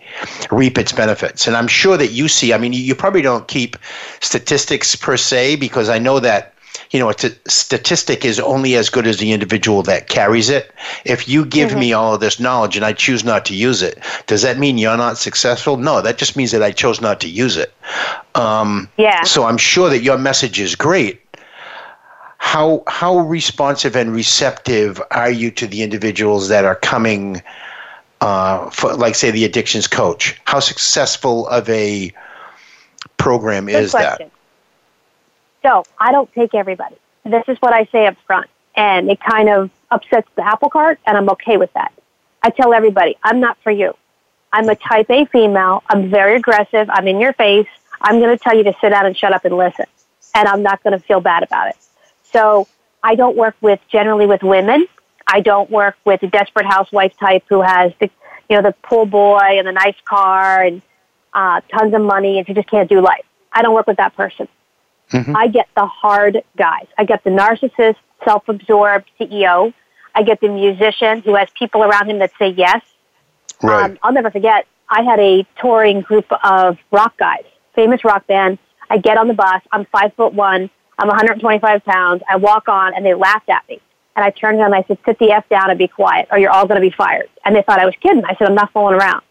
[0.51, 1.47] reap its benefits.
[1.47, 3.77] And I'm sure that you see, I mean, you probably don't keep
[4.19, 6.53] statistics per se, because I know that.
[6.91, 10.73] You know, it's a statistic is only as good as the individual that carries it.
[11.05, 11.79] If you give mm-hmm.
[11.79, 14.79] me all of this knowledge and I choose not to use it, does that mean
[14.79, 15.77] you're not successful?
[15.77, 17.73] No, that just means that I chose not to use it.
[18.33, 19.23] Um, yeah.
[19.23, 21.21] So I'm sure that your message is great
[22.39, 27.43] how how responsive and receptive are you to the individuals that are coming
[28.21, 32.11] uh, for, like say the addictions coach how successful of a
[33.17, 34.29] program Good is question.
[34.29, 34.31] that
[35.63, 36.95] so i don't take everybody.
[37.23, 38.49] This is what i say up front.
[38.75, 41.91] And it kind of upsets the apple cart and i'm okay with that.
[42.41, 43.95] I tell everybody i'm not for you.
[44.51, 45.83] I'm a type a female.
[45.87, 46.89] I'm very aggressive.
[46.89, 47.67] I'm in your face.
[48.01, 49.85] I'm going to tell you to sit down and shut up and listen.
[50.33, 51.77] And i'm not going to feel bad about it.
[52.23, 52.67] So
[53.03, 54.87] I don't work with generally with women.
[55.25, 58.09] I don't work with a desperate housewife type who has the
[58.49, 60.81] you know the pool boy and the nice car and
[61.33, 63.25] uh, tons of money and she just can't do life.
[63.51, 64.47] I don't work with that person.
[65.11, 65.35] Mm-hmm.
[65.35, 66.85] I get the hard guys.
[66.97, 69.73] I get the narcissist, self-absorbed CEO.
[70.13, 72.81] I get the musician who has people around him that say yes.
[73.61, 73.91] Right.
[73.91, 74.67] Um, I'll never forget.
[74.89, 77.43] I had a touring group of rock guys,
[77.75, 78.57] famous rock band.
[78.89, 79.61] I get on the bus.
[79.71, 80.69] I'm five foot one.
[80.97, 82.21] I'm 125 pounds.
[82.29, 83.79] I walk on and they laughed at me.
[84.15, 86.27] And I turned to them and I said, sit the F down and be quiet
[86.31, 87.29] or you're all going to be fired.
[87.45, 88.25] And they thought I was kidding.
[88.25, 89.21] I said, I'm not fooling around.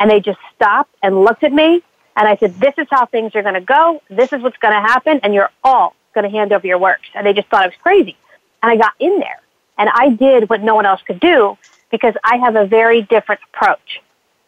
[0.00, 1.82] And they just stopped and looked at me.
[2.18, 4.02] And I said, this is how things are going to go.
[4.10, 5.20] This is what's going to happen.
[5.22, 7.06] And you're all going to hand over your works.
[7.14, 8.16] And they just thought I was crazy.
[8.60, 9.40] And I got in there
[9.78, 11.56] and I did what no one else could do
[11.92, 14.02] because I have a very different approach.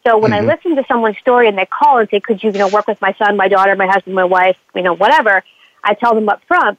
[0.05, 0.49] So when mm-hmm.
[0.49, 2.87] I listen to someone's story and they call and say, could you, you know, work
[2.87, 5.41] with my son, my daughter, my husband, my wife, you know, whatever,
[5.81, 6.77] I tell them up front,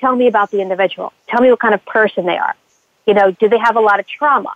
[0.00, 1.14] tell me about the individual.
[1.28, 2.54] Tell me what kind of person they are.
[3.06, 4.52] You know, do they have a lot of trauma?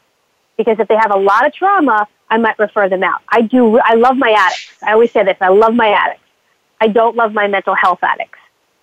[0.58, 3.22] Because if they have a lot of trauma, I might refer them out.
[3.28, 4.82] I do, I love my addicts.
[4.82, 6.22] I always say this, I love my addicts.
[6.80, 8.38] I don't love my mental health addicts.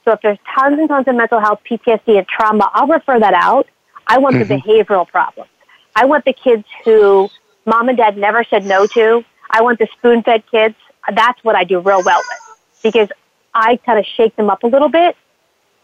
[0.05, 3.33] So if there's tons and tons of mental health, PTSD, and trauma, I'll refer that
[3.33, 3.67] out.
[4.07, 4.47] I want mm-hmm.
[4.47, 5.49] the behavioral problems.
[5.95, 7.29] I want the kids who
[7.65, 9.23] mom and dad never said no to.
[9.49, 10.75] I want the spoon fed kids.
[11.13, 13.09] That's what I do real well with because
[13.53, 15.15] I kind of shake them up a little bit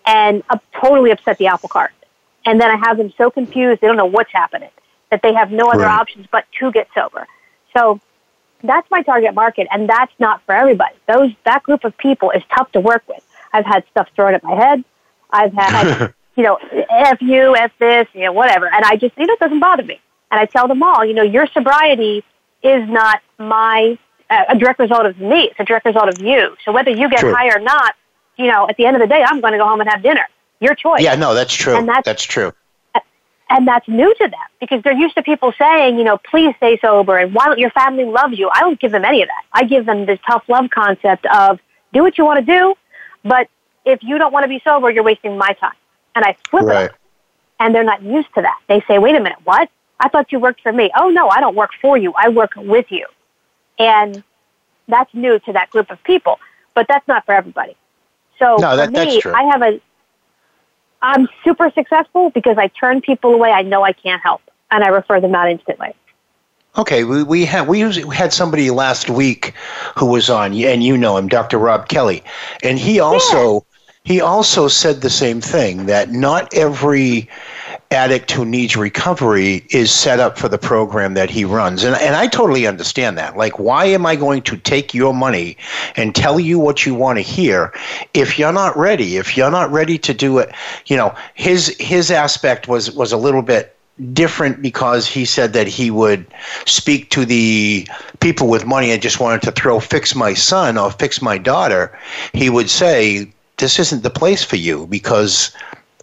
[0.05, 1.91] and uh, totally upset the apple cart.
[2.45, 4.69] And then I have them so confused, they don't know what's happening,
[5.11, 5.99] that they have no other right.
[5.99, 7.27] options but to get sober.
[7.77, 7.99] So
[8.63, 10.95] that's my target market, and that's not for everybody.
[11.07, 13.23] Those that group of people is tough to work with.
[13.53, 14.83] I've had stuff thrown at my head.
[15.29, 16.55] I've had, you know,
[16.89, 19.83] f you, f this, you know, whatever, and I just, you know, it doesn't bother
[19.83, 19.99] me.
[20.31, 22.23] And I tell them all, you know, your sobriety
[22.63, 23.97] is not my
[24.29, 25.43] uh, a direct result of me.
[25.43, 26.55] It's a direct result of you.
[26.65, 27.95] So whether you get high or not,
[28.37, 30.03] you know, at the end of the day, I'm going to go home and have
[30.03, 30.27] dinner.
[30.59, 31.01] Your choice.
[31.01, 31.77] Yeah, no, that's true.
[31.77, 32.51] And that's, that's true.
[33.49, 36.77] And that's new to them because they're used to people saying, you know, please stay
[36.79, 38.49] sober and why don't your family loves you.
[38.53, 39.43] I don't give them any of that.
[39.53, 41.59] I give them this tough love concept of
[41.93, 42.75] do what you want to do,
[43.23, 43.47] but
[43.85, 45.75] if you don't want to be sober, you're wasting my time.
[46.15, 46.85] And I flip right.
[46.85, 46.91] it.
[47.59, 48.59] And they're not used to that.
[48.67, 49.69] They say, wait a minute, what?
[49.99, 50.91] I thought you worked for me.
[50.99, 52.13] Oh no, I don't work for you.
[52.17, 53.07] I work with you.
[53.79, 54.23] And
[54.87, 56.39] that's new to that group of people,
[56.75, 57.75] but that's not for everybody.
[58.39, 59.81] So no, that, for me, I have a,
[61.01, 64.41] I'm super successful because I turn people away I know I can't help,
[64.71, 65.93] and I refer them out instantly.
[66.77, 69.53] Okay, we, we had we had somebody last week
[69.97, 71.57] who was on, and you know him, Dr.
[71.57, 72.23] Rob Kelly,
[72.63, 73.59] and he also yeah.
[74.03, 77.29] he also said the same thing that not every
[77.91, 81.83] addict who needs recovery is set up for the program that he runs.
[81.83, 83.37] And, and I totally understand that.
[83.37, 85.57] Like, why am I going to take your money
[85.95, 87.73] and tell you what you want to hear
[88.13, 89.17] if you're not ready?
[89.17, 90.53] If you're not ready to do it,
[90.87, 93.77] you know, his his aspect was was a little bit
[94.13, 96.25] different because he said that he would
[96.65, 97.87] speak to the
[98.19, 101.97] people with money and just wanted to throw fix my son or fix my daughter.
[102.33, 105.51] He would say, This isn't the place for you because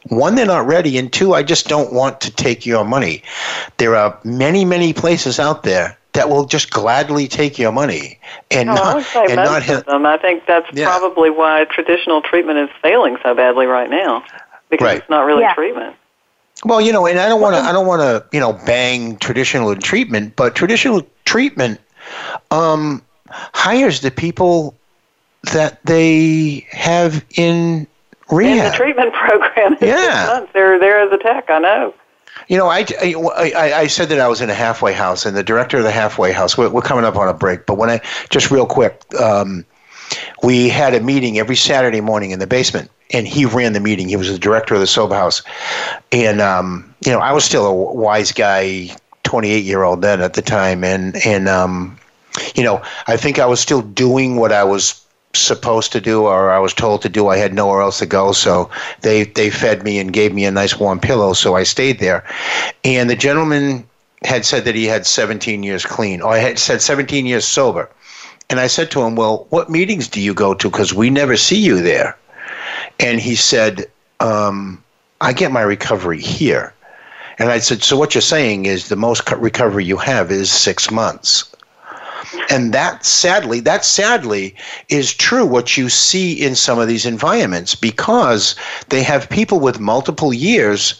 [0.09, 3.23] one, they're not ready, and two, I just don't want to take your money.
[3.79, 8.19] There are many, many places out there that will just gladly take your money
[8.51, 10.07] and no, not I and not of them.
[10.07, 10.87] I think that's yeah.
[10.87, 14.25] probably why traditional treatment is failing so badly right now
[14.71, 14.99] because right.
[14.99, 15.55] it's not really yeah.
[15.55, 15.97] treatment.
[16.65, 19.17] Well, you know, and I don't want to I don't want to, you know, bang
[19.19, 21.81] traditional treatment, but traditional treatment
[22.51, 24.77] um, hires the people
[25.53, 27.87] that they have in
[28.35, 28.67] rehab.
[28.67, 29.77] In the treatment program.
[29.81, 30.47] Yeah.
[30.53, 31.95] They're there as a tech, I know.
[32.49, 35.43] You know, I, I, I, said that I was in a halfway house, and the
[35.43, 38.01] director of the halfway house, we're, we're coming up on a break, but when I,
[38.29, 39.65] just real quick, um,
[40.43, 44.09] we had a meeting every Saturday morning in the basement, and he ran the meeting.
[44.09, 45.43] He was the director of the sober house.
[46.13, 50.35] And, um, you know, I was still a wise guy, 28 year old then at
[50.35, 50.85] the time.
[50.85, 51.99] And, and, um,
[52.55, 55.04] you know, I think I was still doing what I was
[55.37, 57.29] supposed to do or I was told to do.
[57.29, 58.71] I had nowhere else to go, so
[59.03, 62.25] they they fed me and gave me a nice warm pillow, so I stayed there.
[62.85, 63.87] And the gentleman
[64.25, 67.89] had said that he had 17 years clean, or I had said 17 years sober.
[68.51, 70.71] And I said to him, "Well, what meetings do you go to?
[70.71, 72.17] Because we never see you there."
[73.01, 73.87] And he said,
[74.21, 74.83] um,
[75.21, 76.73] "I get my recovery here."
[77.39, 80.91] And I said, "So what you're saying is the most recovery you have is six
[80.91, 81.45] months."
[82.51, 84.55] And that sadly, that sadly
[84.89, 88.55] is true what you see in some of these environments because
[88.89, 90.95] they have people with multiple years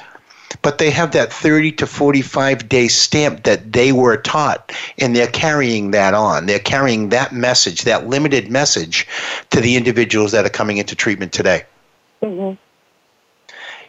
[0.63, 5.27] but they have that 30 to 45 day stamp that they were taught and they're
[5.27, 6.47] carrying that on.
[6.47, 9.07] They're carrying that message that limited message
[9.51, 11.65] to the individuals that are coming into treatment today.
[12.23, 12.55] Mm-hmm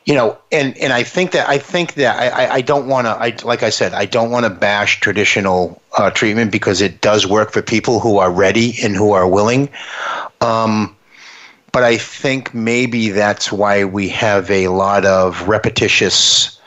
[0.05, 3.11] you know, and and I think that I think that I, I don't want to.
[3.11, 7.25] I like I said, I don't want to bash traditional uh, treatment because it does
[7.25, 9.67] work for people who are ready and who are willing.
[10.41, 10.95] Um,
[11.71, 16.61] but I think maybe that's why we have a lot of repetitious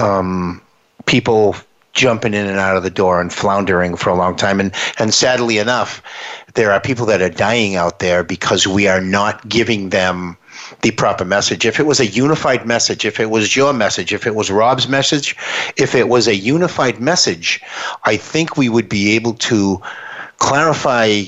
[0.00, 0.60] um,
[1.06, 1.54] people
[1.92, 4.58] jumping in and out of the door and floundering for a long time.
[4.58, 6.02] And and sadly enough,
[6.54, 10.36] there are people that are dying out there because we are not giving them
[10.82, 11.64] the proper message.
[11.66, 14.88] If it was a unified message, if it was your message, if it was Rob's
[14.88, 15.36] message,
[15.76, 17.60] if it was a unified message,
[18.04, 19.80] I think we would be able to
[20.38, 21.22] clarify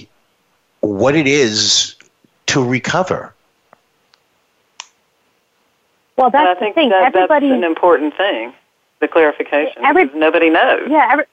[0.80, 1.94] what it is
[2.46, 3.34] to recover.
[6.16, 6.88] Well, that's I think the thing.
[6.90, 8.52] That, Everybody, that's an important thing.
[9.00, 9.84] The clarification.
[9.84, 10.88] Every, nobody knows.
[10.90, 11.24] Yeah, every,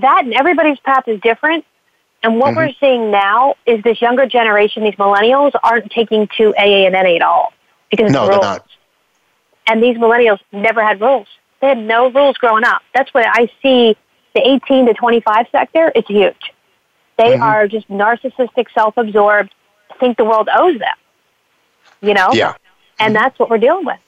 [0.00, 1.64] that and everybody's path is different.
[2.26, 2.58] And what mm-hmm.
[2.58, 7.14] we're seeing now is this younger generation, these millennials, aren't taking to AA and NA
[7.14, 7.52] at all
[7.88, 8.30] because no, rules.
[8.30, 8.66] They're not.
[9.68, 11.28] And these millennials never had rules.
[11.60, 12.82] They had no rules growing up.
[12.92, 13.96] That's why I see
[14.34, 16.52] the 18 to 25 sector is huge.
[17.16, 17.44] They mm-hmm.
[17.44, 19.54] are just narcissistic, self-absorbed,
[20.00, 20.96] think the world owes them.
[22.00, 22.30] You know?
[22.32, 22.54] Yeah.
[22.98, 23.22] And mm-hmm.
[23.22, 24.00] that's what we're dealing with.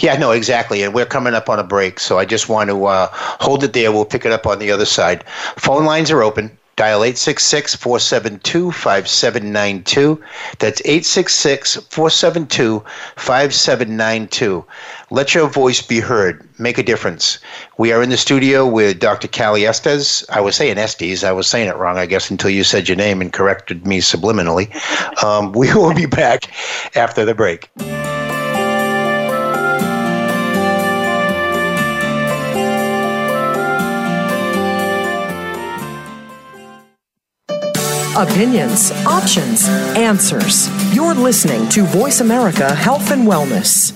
[0.00, 0.82] Yeah, no, exactly.
[0.82, 3.72] And we're coming up on a break, so I just want to uh, hold it
[3.72, 3.92] there.
[3.92, 5.22] We'll pick it up on the other side.
[5.28, 6.58] Phone lines are open.
[6.76, 10.22] Dial 866 472 5792.
[10.58, 12.84] That's 866 472
[13.16, 14.62] 5792.
[15.10, 16.46] Let your voice be heard.
[16.58, 17.38] Make a difference.
[17.78, 19.26] We are in the studio with Dr.
[19.26, 20.22] Cali Estes.
[20.28, 21.24] I was saying Estes.
[21.24, 24.00] I was saying it wrong, I guess, until you said your name and corrected me
[24.00, 24.68] subliminally.
[25.24, 26.52] Um, we will be back
[26.94, 27.70] after the break.
[38.16, 40.68] Opinions, options, answers.
[40.94, 43.92] You're listening to Voice America Health and Wellness.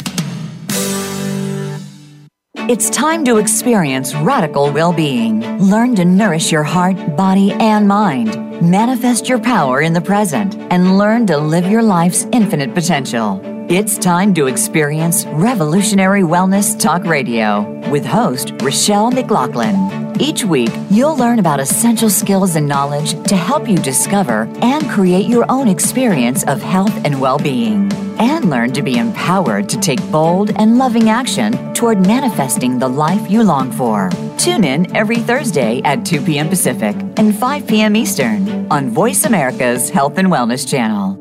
[2.69, 5.59] It's time to experience radical well being.
[5.59, 8.37] Learn to nourish your heart, body, and mind.
[8.63, 13.41] Manifest your power in the present and learn to live your life's infinite potential.
[13.71, 20.00] It's time to experience Revolutionary Wellness Talk Radio with host Rochelle McLaughlin.
[20.19, 25.27] Each week, you'll learn about essential skills and knowledge to help you discover and create
[25.27, 27.93] your own experience of health and well being.
[28.19, 33.31] And learn to be empowered to take bold and loving action toward manifesting the life
[33.31, 34.11] you long for.
[34.37, 36.49] Tune in every Thursday at 2 p.m.
[36.49, 37.97] Pacific and 5 p.m.
[37.97, 41.21] Eastern on Voice America's Health and Wellness Channel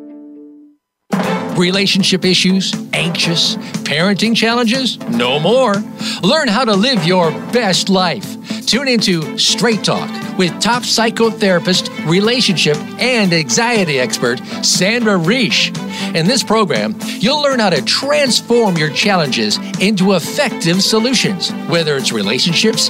[1.60, 4.98] relationship issues, anxious, parenting challenges?
[5.10, 5.76] No more.
[6.24, 8.39] Learn how to live your best life.
[8.70, 15.76] Tune into Straight Talk with top psychotherapist, relationship, and anxiety expert Sandra Reisch.
[16.15, 22.11] In this program, you'll learn how to transform your challenges into effective solutions, whether it's
[22.11, 22.89] relationships,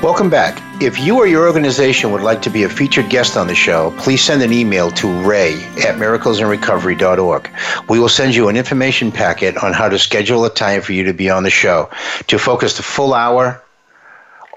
[0.00, 0.62] Welcome back.
[0.80, 3.92] If you or your organization would like to be a featured guest on the show,
[3.98, 7.50] please send an email to ray at miraclesinrecovery.org.
[7.88, 11.02] We will send you an information packet on how to schedule a time for you
[11.02, 11.90] to be on the show
[12.28, 13.60] to focus the full hour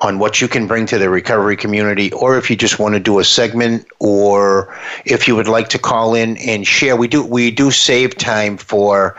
[0.02, 3.00] on what you can bring to the recovery community, or if you just want to
[3.00, 6.96] do a segment, or if you would like to call in and share.
[6.96, 9.18] We do we do save time for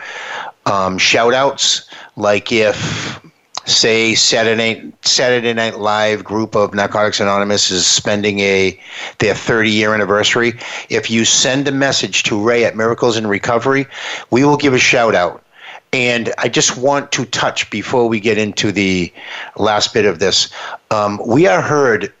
[0.65, 3.21] um, shout outs, like if
[3.65, 8.79] say Saturday Saturday Night Live group of Narcotics Anonymous is spending a
[9.19, 10.53] their 30 year anniversary.
[10.89, 13.85] If you send a message to Ray at Miracles in Recovery,
[14.31, 15.43] we will give a shout out.
[15.93, 19.13] And I just want to touch before we get into the
[19.57, 20.51] last bit of this.
[20.89, 22.11] Um, we are heard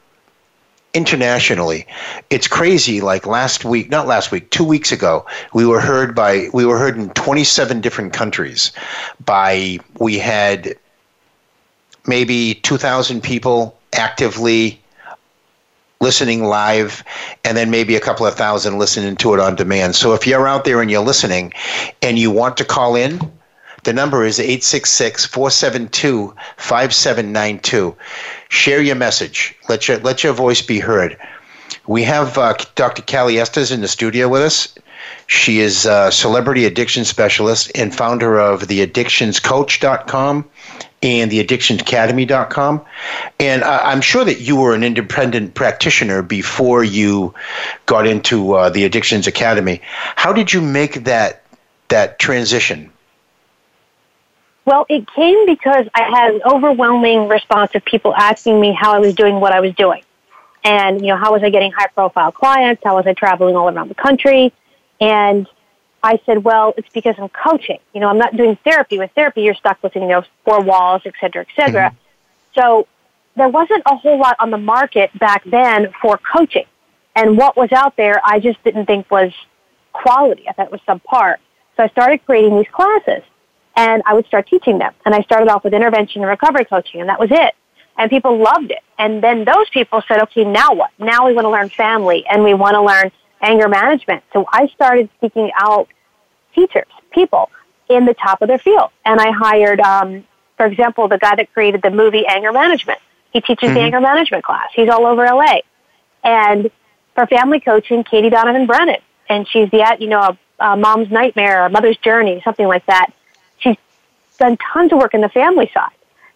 [0.93, 1.87] internationally.
[2.29, 3.01] It's crazy.
[3.01, 6.77] Like last week, not last week, two weeks ago, we were heard by we were
[6.77, 8.71] heard in 27 different countries.
[9.25, 10.75] By we had
[12.07, 14.79] maybe 2,000 people actively
[16.03, 17.03] listening live,
[17.45, 19.95] and then maybe a couple of thousand listening to it on demand.
[19.95, 21.53] So if you're out there and you're listening
[22.01, 23.19] and you want to call in,
[23.83, 27.95] the number is 866 472 5792.
[28.49, 29.55] Share your message.
[29.69, 31.17] Let your, let your voice be heard.
[31.87, 33.01] We have uh, Dr.
[33.01, 34.75] Cali Estes in the studio with us.
[35.27, 40.45] She is a celebrity addiction specialist and founder of the addictionscoach.com
[41.03, 42.85] and the addictionacademy.com.
[43.39, 47.33] And I'm sure that you were an independent practitioner before you
[47.85, 49.81] got into uh, the Addictions Academy.
[50.15, 51.43] How did you make that
[51.89, 52.91] that transition?
[54.65, 58.99] Well, it came because I had an overwhelming response of people asking me how I
[58.99, 60.03] was doing what I was doing.
[60.63, 62.81] And, you know, how was I getting high profile clients?
[62.85, 64.53] How was I traveling all around the country?
[65.01, 65.45] And
[66.03, 67.79] I said, well, it's because I'm coaching.
[67.93, 68.99] You know, I'm not doing therapy.
[68.99, 71.89] With therapy, you're stuck within, you know, four walls, et cetera, et cetera.
[71.89, 72.59] Mm-hmm.
[72.59, 72.87] So
[73.35, 76.65] there wasn't a whole lot on the market back then for coaching.
[77.15, 79.31] And what was out there, I just didn't think was
[79.93, 80.47] quality.
[80.49, 81.37] I thought it was subpar.
[81.77, 83.23] So I started creating these classes
[83.75, 84.93] and I would start teaching them.
[85.05, 87.55] And I started off with intervention and recovery coaching and that was it.
[87.97, 88.83] And people loved it.
[88.97, 90.91] And then those people said, okay, now what?
[90.99, 94.23] Now we want to learn family and we want to learn anger management.
[94.33, 95.89] So I started seeking out
[96.53, 97.49] teachers, people
[97.89, 98.89] in the top of their field.
[99.05, 100.25] And I hired, um,
[100.57, 102.99] for example, the guy that created the movie Anger Management.
[103.31, 103.75] He teaches mm-hmm.
[103.75, 104.69] the anger management class.
[104.75, 105.59] He's all over LA.
[106.23, 106.69] And
[107.15, 109.01] for family coaching, Katie Donovan Brennan.
[109.27, 113.11] And she's the, you know, a, a mom's nightmare, a mother's journey, something like that.
[113.57, 113.75] She's
[114.37, 115.91] done tons of work in the family side.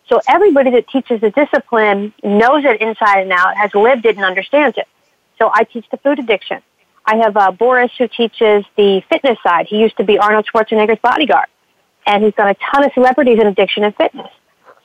[0.10, 4.26] So everybody that teaches the discipline knows it inside and out, has lived it and
[4.26, 4.88] understands it.
[5.38, 6.62] So I teach the food addiction.
[7.08, 9.68] I have uh, Boris who teaches the fitness side.
[9.68, 11.48] He used to be Arnold Schwarzenegger's bodyguard,
[12.06, 14.30] and he's done a ton of celebrities in addiction and fitness.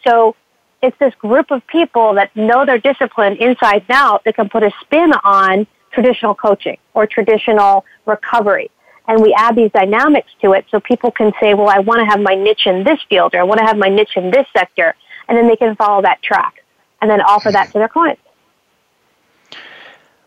[0.07, 0.37] So
[0.83, 4.63] it's this group of people that know their discipline inside and out that can put
[4.63, 8.71] a spin on traditional coaching or traditional recovery.
[9.09, 12.07] And we add these dynamics to it so people can say, well, I want to
[12.07, 14.47] have my niche in this field or I want to have my niche in this
[14.57, 14.95] sector.
[15.29, 16.65] And then they can follow that track
[17.01, 18.22] and then offer that to their clients.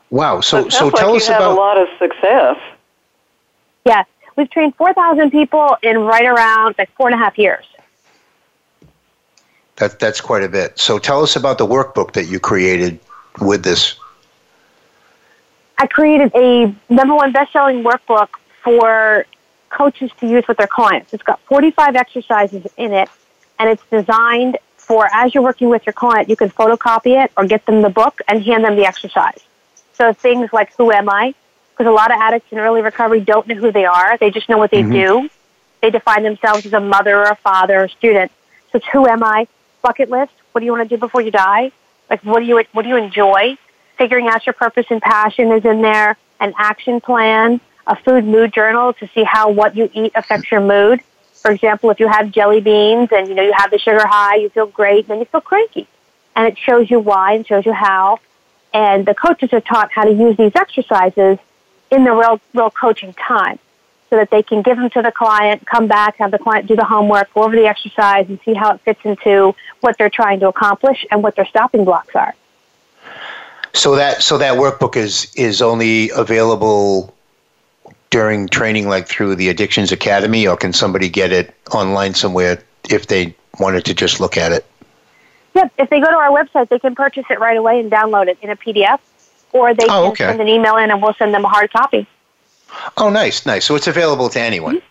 [0.09, 0.41] Wow.
[0.41, 2.57] So, so like tell us have about a lot of success.
[3.85, 4.07] Yes.
[4.35, 7.65] We've trained 4,000 people in right around like four and a half years.
[9.77, 9.99] that.
[9.99, 10.77] That's quite a bit.
[10.77, 12.99] So tell us about the workbook that you created
[13.41, 13.95] with this.
[15.77, 18.29] I created a number one best-selling workbook
[18.63, 19.25] for
[19.69, 21.13] coaches to use with their clients.
[21.13, 23.09] It's got 45 exercises in it,
[23.59, 27.45] and it's designed for as you're working with your client, you can photocopy it or
[27.45, 29.41] get them the book and hand them the exercise.
[29.97, 31.33] So things like who am I?
[31.71, 34.17] Because a lot of addicts in early recovery don't know who they are.
[34.17, 34.91] They just know what they Mhm.
[34.91, 35.29] do.
[35.81, 38.31] They define themselves as a mother or a father or a student.
[38.71, 39.47] So it's who am I?
[39.81, 40.31] Bucket list.
[40.51, 41.71] What do you want to do before you die?
[42.09, 43.57] Like what do you what do you enjoy?
[43.97, 46.17] Figuring out your purpose and passion is in there.
[46.39, 50.61] An action plan, a food mood journal to see how what you eat affects your
[50.61, 51.01] mood.
[51.41, 54.35] For example, if you have jelly beans and you know you have the sugar high,
[54.35, 55.87] you feel great, then you feel cranky.
[56.35, 58.19] And it shows you why and shows you how.
[58.75, 61.37] And the coaches are taught how to use these exercises
[61.91, 63.57] in the real real coaching time
[64.09, 66.75] so that they can give them to the client, come back, have the client do
[66.75, 70.41] the homework, go over the exercise and see how it fits into what they're trying
[70.41, 72.35] to accomplish and what their stopping blocks are.
[73.71, 77.15] So that so that workbook is is only available
[78.09, 83.07] during training, like through the Addictions Academy, or can somebody get it online somewhere if
[83.07, 84.65] they wanted to just look at it?
[85.55, 88.27] Yep, if they go to our website, they can purchase it right away and download
[88.27, 88.99] it in a PDF,
[89.53, 90.25] or they Oh, can okay.
[90.27, 92.05] send an email in and we'll send them a hard copy.
[92.97, 93.63] Oh, nice, nice.
[93.65, 94.81] So it's available to anyone.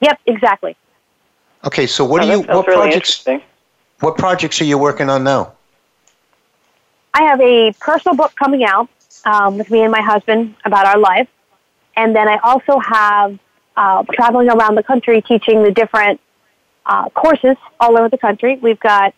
[0.00, 0.76] Yep, exactly.
[1.64, 3.26] Okay, so what Oh, do you what really projects
[4.00, 5.52] what projects are you working on now?
[7.14, 8.88] I have a personal book coming out
[9.24, 11.28] um, with me and my husband about our life.
[11.96, 13.38] And then I also have
[13.76, 16.20] uh, traveling around the country teaching the different
[16.86, 18.56] uh, courses all over the country.
[18.62, 19.14] We've got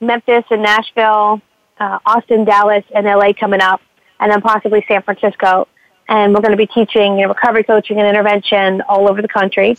[0.00, 1.40] Memphis and Nashville,
[1.78, 3.80] uh, Austin, Dallas, and LA coming up,
[4.20, 5.68] and then possibly San Francisco.
[6.08, 9.28] And we're going to be teaching you know, recovery coaching and intervention all over the
[9.28, 9.76] country.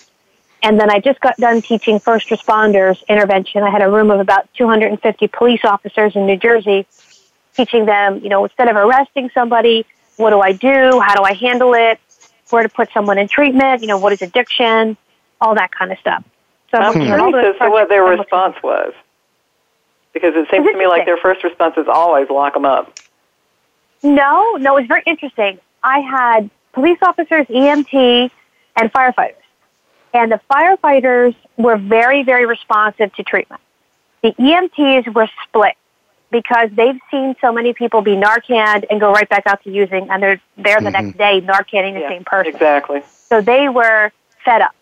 [0.62, 3.64] And then I just got done teaching first responders intervention.
[3.64, 6.86] I had a room of about 250 police officers in New Jersey
[7.56, 9.86] teaching them, you know, instead of arresting somebody,
[10.18, 11.00] what do I do?
[11.00, 12.00] How do I handle it?
[12.50, 13.82] Where to put someone in treatment?
[13.82, 14.98] You know, what is addiction?
[15.40, 16.24] All that kind of stuff.
[16.72, 18.94] So I'm at all curious as to what their response was.
[20.22, 23.00] Because it seems to me like their first response is always lock them up.
[24.04, 25.60] No, no, it's very interesting.
[25.84, 28.32] I had police officers, EMT,
[28.76, 29.36] and firefighters.
[30.14, 33.62] And the firefighters were very, very responsive to treatment.
[34.24, 35.76] The EMTs were split
[36.32, 40.10] because they've seen so many people be Narcan and go right back out to using,
[40.10, 41.06] and they're there the mm-hmm.
[41.06, 42.54] next day Narcanning the Yeah, same person.
[42.54, 43.02] Exactly.
[43.28, 44.12] So they were
[44.44, 44.76] fed up.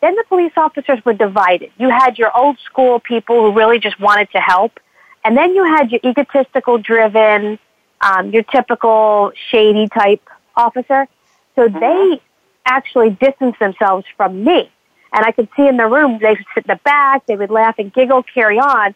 [0.00, 1.72] Then the police officers were divided.
[1.78, 4.78] You had your old school people who really just wanted to help,
[5.24, 7.58] and then you had your egotistical driven,
[8.00, 10.22] um, your typical shady type
[10.54, 11.08] officer.
[11.54, 12.20] So they
[12.66, 14.70] actually distanced themselves from me.
[15.12, 17.50] And I could see in the room, they would sit in the back, they would
[17.50, 18.94] laugh and giggle, carry on.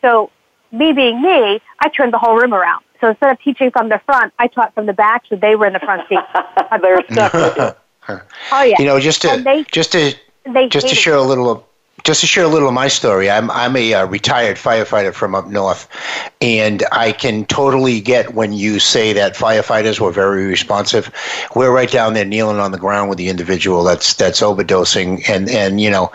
[0.00, 0.30] So
[0.72, 2.84] me being me, I turned the whole room around.
[3.00, 5.66] So instead of teaching from the front, I taught from the back, so they were
[5.66, 6.18] in the front seat.
[6.82, 7.78] They're stuck.
[8.50, 8.76] Oh yeah.
[8.78, 10.14] You know, just to they- just to
[10.52, 11.62] they just to share a little of
[12.04, 15.34] just to share a little of my story, I'm I'm a uh, retired firefighter from
[15.34, 15.88] up north,
[16.40, 21.12] and I can totally get when you say that firefighters were very responsive.
[21.54, 25.50] We're right down there kneeling on the ground with the individual that's that's overdosing, and
[25.50, 26.12] and you know.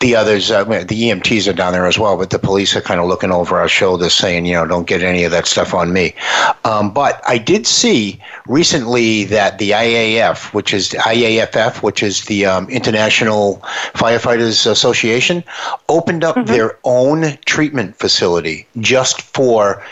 [0.00, 3.00] The others, uh, the EMTs are down there as well, but the police are kind
[3.00, 5.92] of looking over our shoulders, saying, you know, don't get any of that stuff on
[5.92, 6.14] me.
[6.64, 12.46] Um, but I did see recently that the IAF, which is IAFF, which is the
[12.46, 13.56] um, International
[13.94, 15.42] Firefighters Association,
[15.88, 19.82] opened up their own treatment facility just for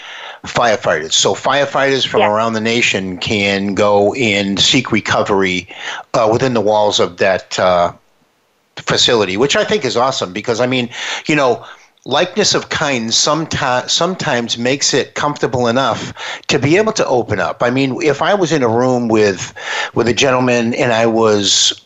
[0.45, 1.13] firefighters.
[1.15, 2.31] So firefighters from Yeah.
[2.31, 5.67] around the nation can go and seek recovery
[6.15, 7.93] uh, within the walls of that uh,
[8.77, 10.89] facility, which I think is awesome because I mean,
[11.27, 11.64] you know,
[12.05, 16.12] likeness of kind sometimes sometimes makes it comfortable enough
[16.47, 17.62] to be able to open up.
[17.62, 19.53] I mean, if I was in a room with
[19.95, 21.83] with a gentleman and I was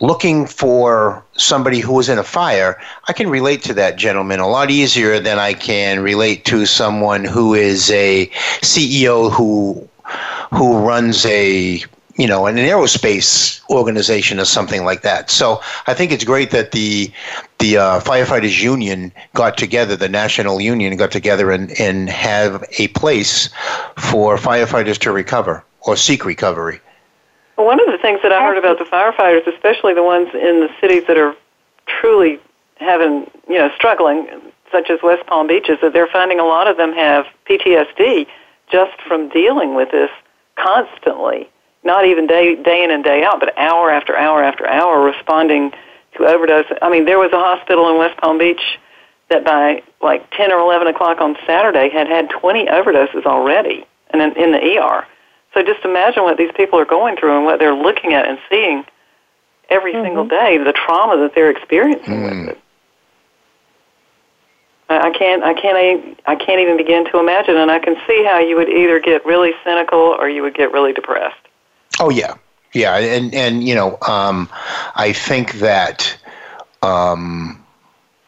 [0.00, 4.48] looking for somebody who was in a fire, I can relate to that gentleman a
[4.48, 8.26] lot easier than I can relate to someone who is a
[8.62, 9.88] CEO who
[10.52, 11.82] who runs a
[12.16, 15.30] you know an aerospace organization or something like that.
[15.30, 17.10] So I think it's great that the
[17.58, 22.88] the uh, firefighters union got together, the national union got together and and have a
[22.88, 23.48] place
[23.96, 26.80] for firefighters to recover or seek recovery.
[27.56, 30.68] One of the things that I heard about the firefighters, especially the ones in the
[30.80, 31.36] cities that are
[31.86, 32.40] truly
[32.76, 34.26] having, you know, struggling,
[34.72, 38.26] such as West Palm Beach, is that they're finding a lot of them have PTSD
[38.70, 40.10] just from dealing with this
[40.56, 41.48] constantly,
[41.84, 45.72] not even day, day in and day out, but hour after hour after hour responding
[46.16, 46.66] to overdose.
[46.82, 48.78] I mean, there was a hospital in West Palm Beach
[49.30, 54.22] that by like 10 or 11 o'clock on Saturday had had 20 overdoses already and
[54.22, 55.06] in, in the ER.
[55.52, 58.38] So just imagine what these people are going through and what they're looking at and
[58.50, 58.84] seeing
[59.70, 60.04] every mm-hmm.
[60.04, 62.46] single day, the trauma that they're experiencing mm.
[62.46, 62.60] with it.
[64.88, 68.38] I can't, I can't, I can't even begin to imagine, and I can see how
[68.38, 71.43] you would either get really cynical or you would get really depressed.
[72.04, 72.34] Oh yeah,
[72.74, 74.50] yeah, and and you know, um,
[74.94, 76.14] I think that,
[76.82, 77.64] um,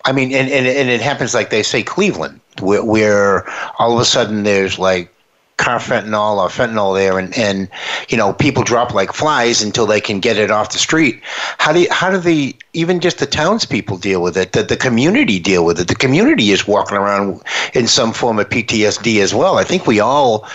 [0.02, 3.46] I mean, and, and and it happens like they say Cleveland, where, where
[3.78, 5.12] all of a sudden there's like
[5.58, 7.68] carfentanil or fentanyl there and, and
[8.08, 11.20] you know people drop like flies until they can get it off the street.
[11.58, 14.52] How do you, how do the even just the townspeople deal with it?
[14.52, 15.88] That the community deal with it.
[15.88, 17.42] The community is walking around
[17.74, 19.58] in some form of PTSD as well.
[19.58, 20.48] I think we all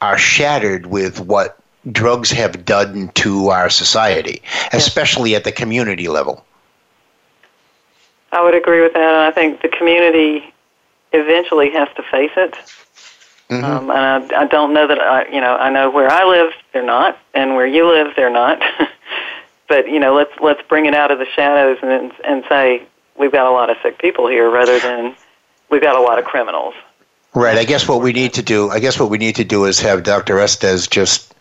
[0.00, 1.57] are shattered with what
[1.92, 6.44] drugs have done to our society especially at the community level
[8.32, 10.52] I would agree with that and I think the community
[11.12, 12.56] eventually has to face it
[13.50, 13.64] Mm-hmm.
[13.64, 16.52] Um, and I, I don't know that I, you know, I know where I live,
[16.72, 18.62] they're not, and where you live, they're not.
[19.68, 22.82] but you know, let's let's bring it out of the shadows and and say
[23.18, 25.14] we've got a lot of sick people here, rather than
[25.70, 26.74] we've got a lot of criminals.
[27.34, 27.56] Right.
[27.56, 29.80] I guess what we need to do, I guess what we need to do is
[29.80, 30.38] have Dr.
[30.40, 31.34] Estes just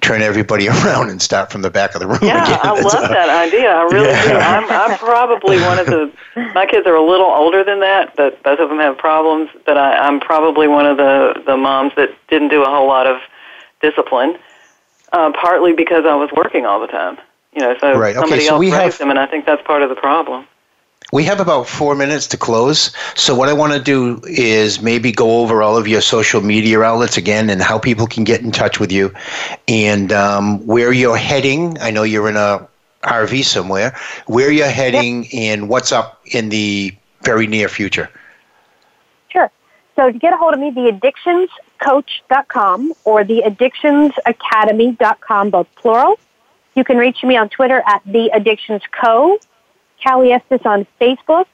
[0.00, 2.60] turn everybody around and start from the back of the room yeah, again.
[2.62, 3.70] I love that idea.
[3.72, 4.24] I really yeah.
[4.24, 4.36] do.
[4.36, 6.12] I'm, I'm probably one of the.
[6.54, 9.50] My kids are a little older than that, but both of them have problems.
[9.64, 13.06] But I, I'm probably one of the the moms that didn't do a whole lot
[13.06, 13.20] of
[13.80, 14.38] discipline,
[15.12, 17.18] uh, partly because I was working all the time.
[17.52, 18.14] You know, so right.
[18.14, 19.94] somebody okay, so else we raised have, them, and I think that's part of the
[19.94, 20.46] problem.
[21.12, 22.90] We have about four minutes to close.
[23.14, 26.80] So, what I want to do is maybe go over all of your social media
[26.80, 29.14] outlets again and how people can get in touch with you
[29.68, 31.78] and um, where you're heading.
[31.78, 32.66] I know you're in a
[33.04, 33.96] RV somewhere,
[34.26, 35.34] where you're heading yep.
[35.34, 36.92] and what's up in the
[37.22, 38.10] very near future.
[39.28, 39.48] Sure.
[39.94, 46.18] So, to get a hold of me, theaddictionscoach.com or theaddictionsacademy.com, both plural.
[46.74, 49.38] You can reach me on Twitter at theaddictionsco
[50.06, 51.46] Cali Estes on Facebook,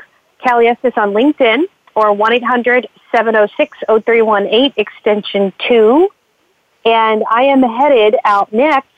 [0.44, 1.62] Cali Estes on LinkedIn,
[1.94, 6.10] or 1-800-706-0318, extension 2.
[6.84, 8.88] And I am headed out next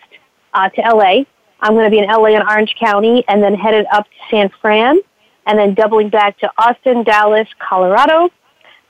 [0.55, 1.23] uh, to LA.
[1.61, 4.49] I'm going to be in LA and Orange County and then headed up to San
[4.61, 4.99] Fran
[5.47, 8.31] and then doubling back to Austin, Dallas, Colorado,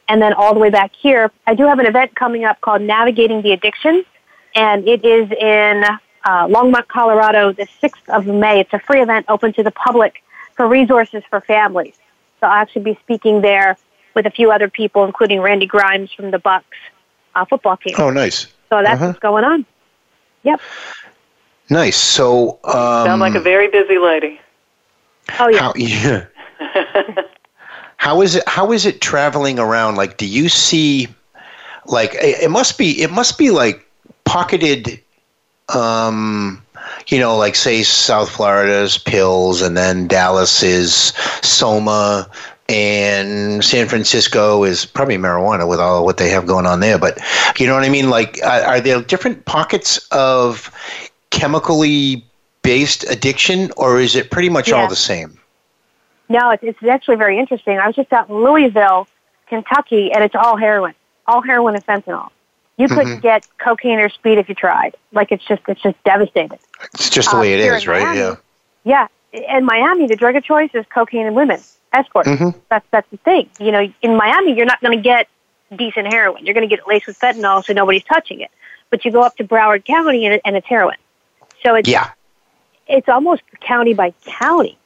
[0.09, 1.31] and then all the way back here.
[1.47, 4.03] I do have an event coming up called Navigating the Addiction,
[4.55, 5.85] and it is in
[6.25, 8.61] uh, Longmont, Colorado, the 6th of May.
[8.61, 10.23] It's a free event open to the public
[10.57, 11.95] for resources for families.
[12.41, 13.77] So I'll actually be speaking there
[14.15, 16.63] with a few other people, including Randy Grimes from the Bucs
[17.35, 17.95] uh, football team.
[17.99, 18.47] Oh, nice.
[18.69, 19.07] So that's uh-huh.
[19.09, 19.67] what's going on.
[20.43, 20.61] Yep.
[21.71, 21.97] Nice.
[21.97, 24.41] So um, sound like a very busy lady.
[25.39, 25.59] Oh yeah.
[25.59, 26.27] How, yeah.
[27.97, 28.47] how is it?
[28.47, 29.97] How is it traveling around?
[29.97, 31.09] Like, do you see?
[31.87, 33.03] Like, it must be.
[33.03, 33.87] It must be like
[34.25, 35.01] pocketed.
[35.75, 36.64] Um,
[37.09, 42.29] you know, like say South Florida's pills, and then Dallas is Soma,
[42.69, 46.99] and San Francisco is probably marijuana with all what they have going on there.
[46.99, 47.19] But
[47.59, 48.11] you know what I mean?
[48.11, 50.71] Like, are there different pockets of
[51.31, 52.25] chemically
[52.63, 55.39] based addiction, or is it pretty much all the same?
[56.29, 57.79] No, it's, it's actually very interesting.
[57.79, 59.07] I was just out in Louisville,
[59.47, 60.95] Kentucky, and it's all heroin,
[61.27, 62.31] all heroin and fentanyl.
[62.77, 63.21] You couldn't mm-hmm.
[63.21, 64.97] get cocaine or speed if you tried.
[65.13, 66.59] Like it's just it's just devastated.
[66.95, 68.03] It's just the way uh, it is, right?
[68.03, 68.19] Miami,
[68.85, 69.07] yeah.
[69.33, 69.57] Yeah.
[69.57, 71.61] In Miami, the drug of choice is cocaine and women
[71.93, 72.29] escorts.
[72.29, 72.59] Mm-hmm.
[72.69, 73.49] That's that's the thing.
[73.61, 75.29] You know, in Miami, you're not going to get
[75.75, 76.45] decent heroin.
[76.45, 78.51] You're going to get it laced with fentanyl, so nobody's touching it.
[78.91, 80.97] But you go up to Broward County, and, it, and it's heroin.
[81.65, 82.11] So it's yeah.
[82.87, 84.77] It's almost county by county,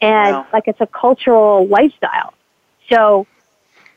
[0.00, 0.46] and wow.
[0.52, 2.34] like it's a cultural lifestyle.
[2.88, 3.26] So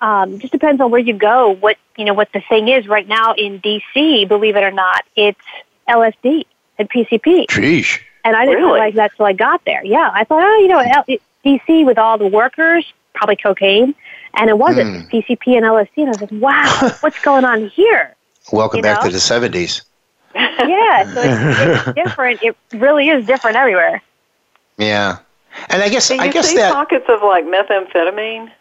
[0.01, 1.49] um, just depends on where you go.
[1.51, 4.27] What you know, what the thing is right now in DC.
[4.27, 5.39] Believe it or not, it's
[5.87, 6.45] LSD
[6.77, 7.47] and PCP.
[7.47, 7.99] Sheesh.
[8.23, 8.73] And I didn't Really?
[8.79, 9.83] realize that till I got there.
[9.83, 11.05] Yeah, I thought, oh, you know, L-
[11.45, 13.95] DC with all the workers, probably cocaine,
[14.35, 15.17] and it wasn't Hmm.
[15.17, 15.89] PCP and LSD.
[15.97, 18.15] And I was like, wow, what's going on here?
[18.51, 19.07] Welcome You back know?
[19.09, 19.83] to the 70s.
[20.35, 22.43] Yeah, so it's, it's different.
[22.43, 24.01] It really is different everywhere.
[24.77, 25.19] Yeah.
[25.69, 28.51] And I guess Do you I guess see that pockets of like methamphetamine?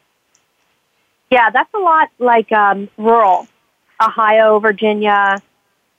[1.31, 3.47] Yeah, that's a lot like um, rural
[4.01, 5.43] Ohio, Virginia,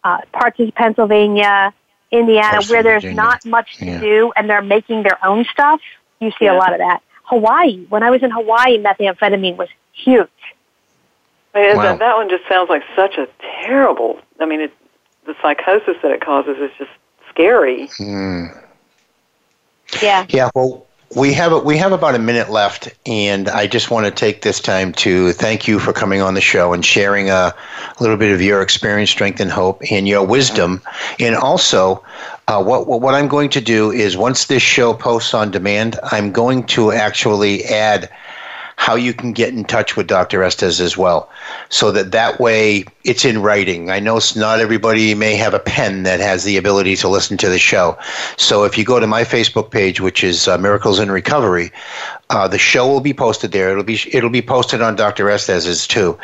[0.03, 1.73] uh, parts of Pennsylvania,
[2.11, 3.21] Indiana, Parts where there's Virginia.
[3.23, 3.99] not much to Yeah.
[3.99, 5.81] do and they're making their own stuff.
[6.19, 6.53] You see Yeah.
[6.53, 7.01] a lot of that.
[7.23, 10.27] Hawaii, when I was in Hawaii, methamphetamine was huge.
[11.53, 11.81] I Wow.
[11.83, 13.27] that, that one just sounds like such a
[13.63, 14.19] terrible.
[14.39, 14.73] I mean, it,
[15.25, 16.91] the psychosis that it causes is just
[17.29, 17.87] scary.
[17.97, 18.45] Hmm.
[20.01, 20.25] Yeah.
[20.29, 24.11] Yeah, well, we have we have about a minute left, and I just want to
[24.11, 27.53] take this time to thank you for coming on the show and sharing a
[27.99, 30.81] little bit of your experience, strength, and hope, and your wisdom.
[31.19, 32.03] And also,
[32.47, 36.31] uh, what what I'm going to do is once this show posts on demand, I'm
[36.31, 38.09] going to actually add
[38.79, 40.41] how you can get in touch with Dr.
[40.41, 41.29] Estes as well,
[41.67, 43.91] so that that way it's in writing.
[43.91, 47.49] I know not everybody may have a pen that has the ability to listen to
[47.49, 47.97] the show.
[48.37, 51.73] So if you go to my Facebook page, which is uh, Miracles in Recovery,
[52.29, 53.69] uh, the show will be posted there.
[53.69, 55.29] It'll be it'll be posted on Dr.
[55.29, 56.17] Estes's too,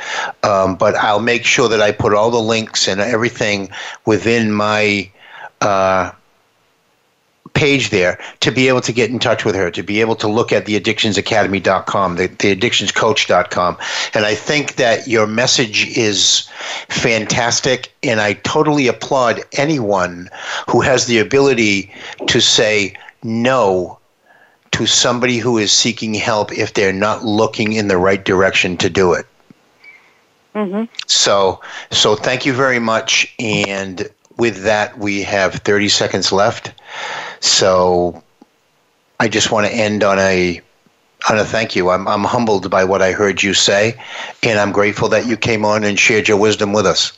[0.43, 3.69] um, but I'll make sure that I put all the links and everything
[4.05, 5.11] within my.
[5.59, 6.11] Uh,
[7.55, 10.27] page there to be able to get in touch with her, to be able to
[10.27, 13.77] look at the addictionsacademy.com, the, the addictionscoach.com.
[14.13, 16.47] And I think that your message is
[16.89, 17.91] fantastic.
[18.03, 20.29] And I totally applaud anyone
[20.69, 21.91] who has the ability
[22.27, 22.93] to say
[23.23, 23.97] no
[24.71, 28.89] to somebody who is seeking help if they're not looking in the right direction to
[28.89, 29.25] do it.
[30.53, 33.33] hmm So, so thank you very much.
[33.39, 36.73] And with that, we have 30 seconds left.
[37.45, 38.23] So,
[39.19, 40.59] I just want to end on a
[41.29, 41.91] on a thank you.
[41.91, 43.95] I'm I'm humbled by what I heard you say,
[44.41, 47.17] and I'm grateful that you came on and shared your wisdom with us.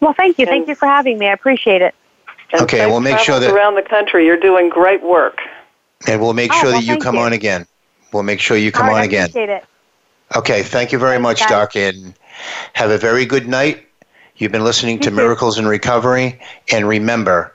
[0.00, 0.46] Well, thank you.
[0.46, 1.26] Thank you for having me.
[1.26, 1.94] I appreciate it.
[2.52, 5.38] And Okay, we'll make sure that- around the country, you're doing great work.
[6.08, 7.20] And we'll make Oh, sure well, that you come you.
[7.20, 7.66] on again.
[8.12, 9.28] We'll make sure you come All right, on I again.
[9.30, 9.64] appreciate it.
[10.34, 11.48] Okay, thank you very Thanks, much, guys.
[11.50, 12.14] Doc, and
[12.72, 13.86] have a very good night.
[14.36, 15.14] You've been listening to too.
[15.16, 16.40] Miracles in Recovery,
[16.72, 17.54] and remember,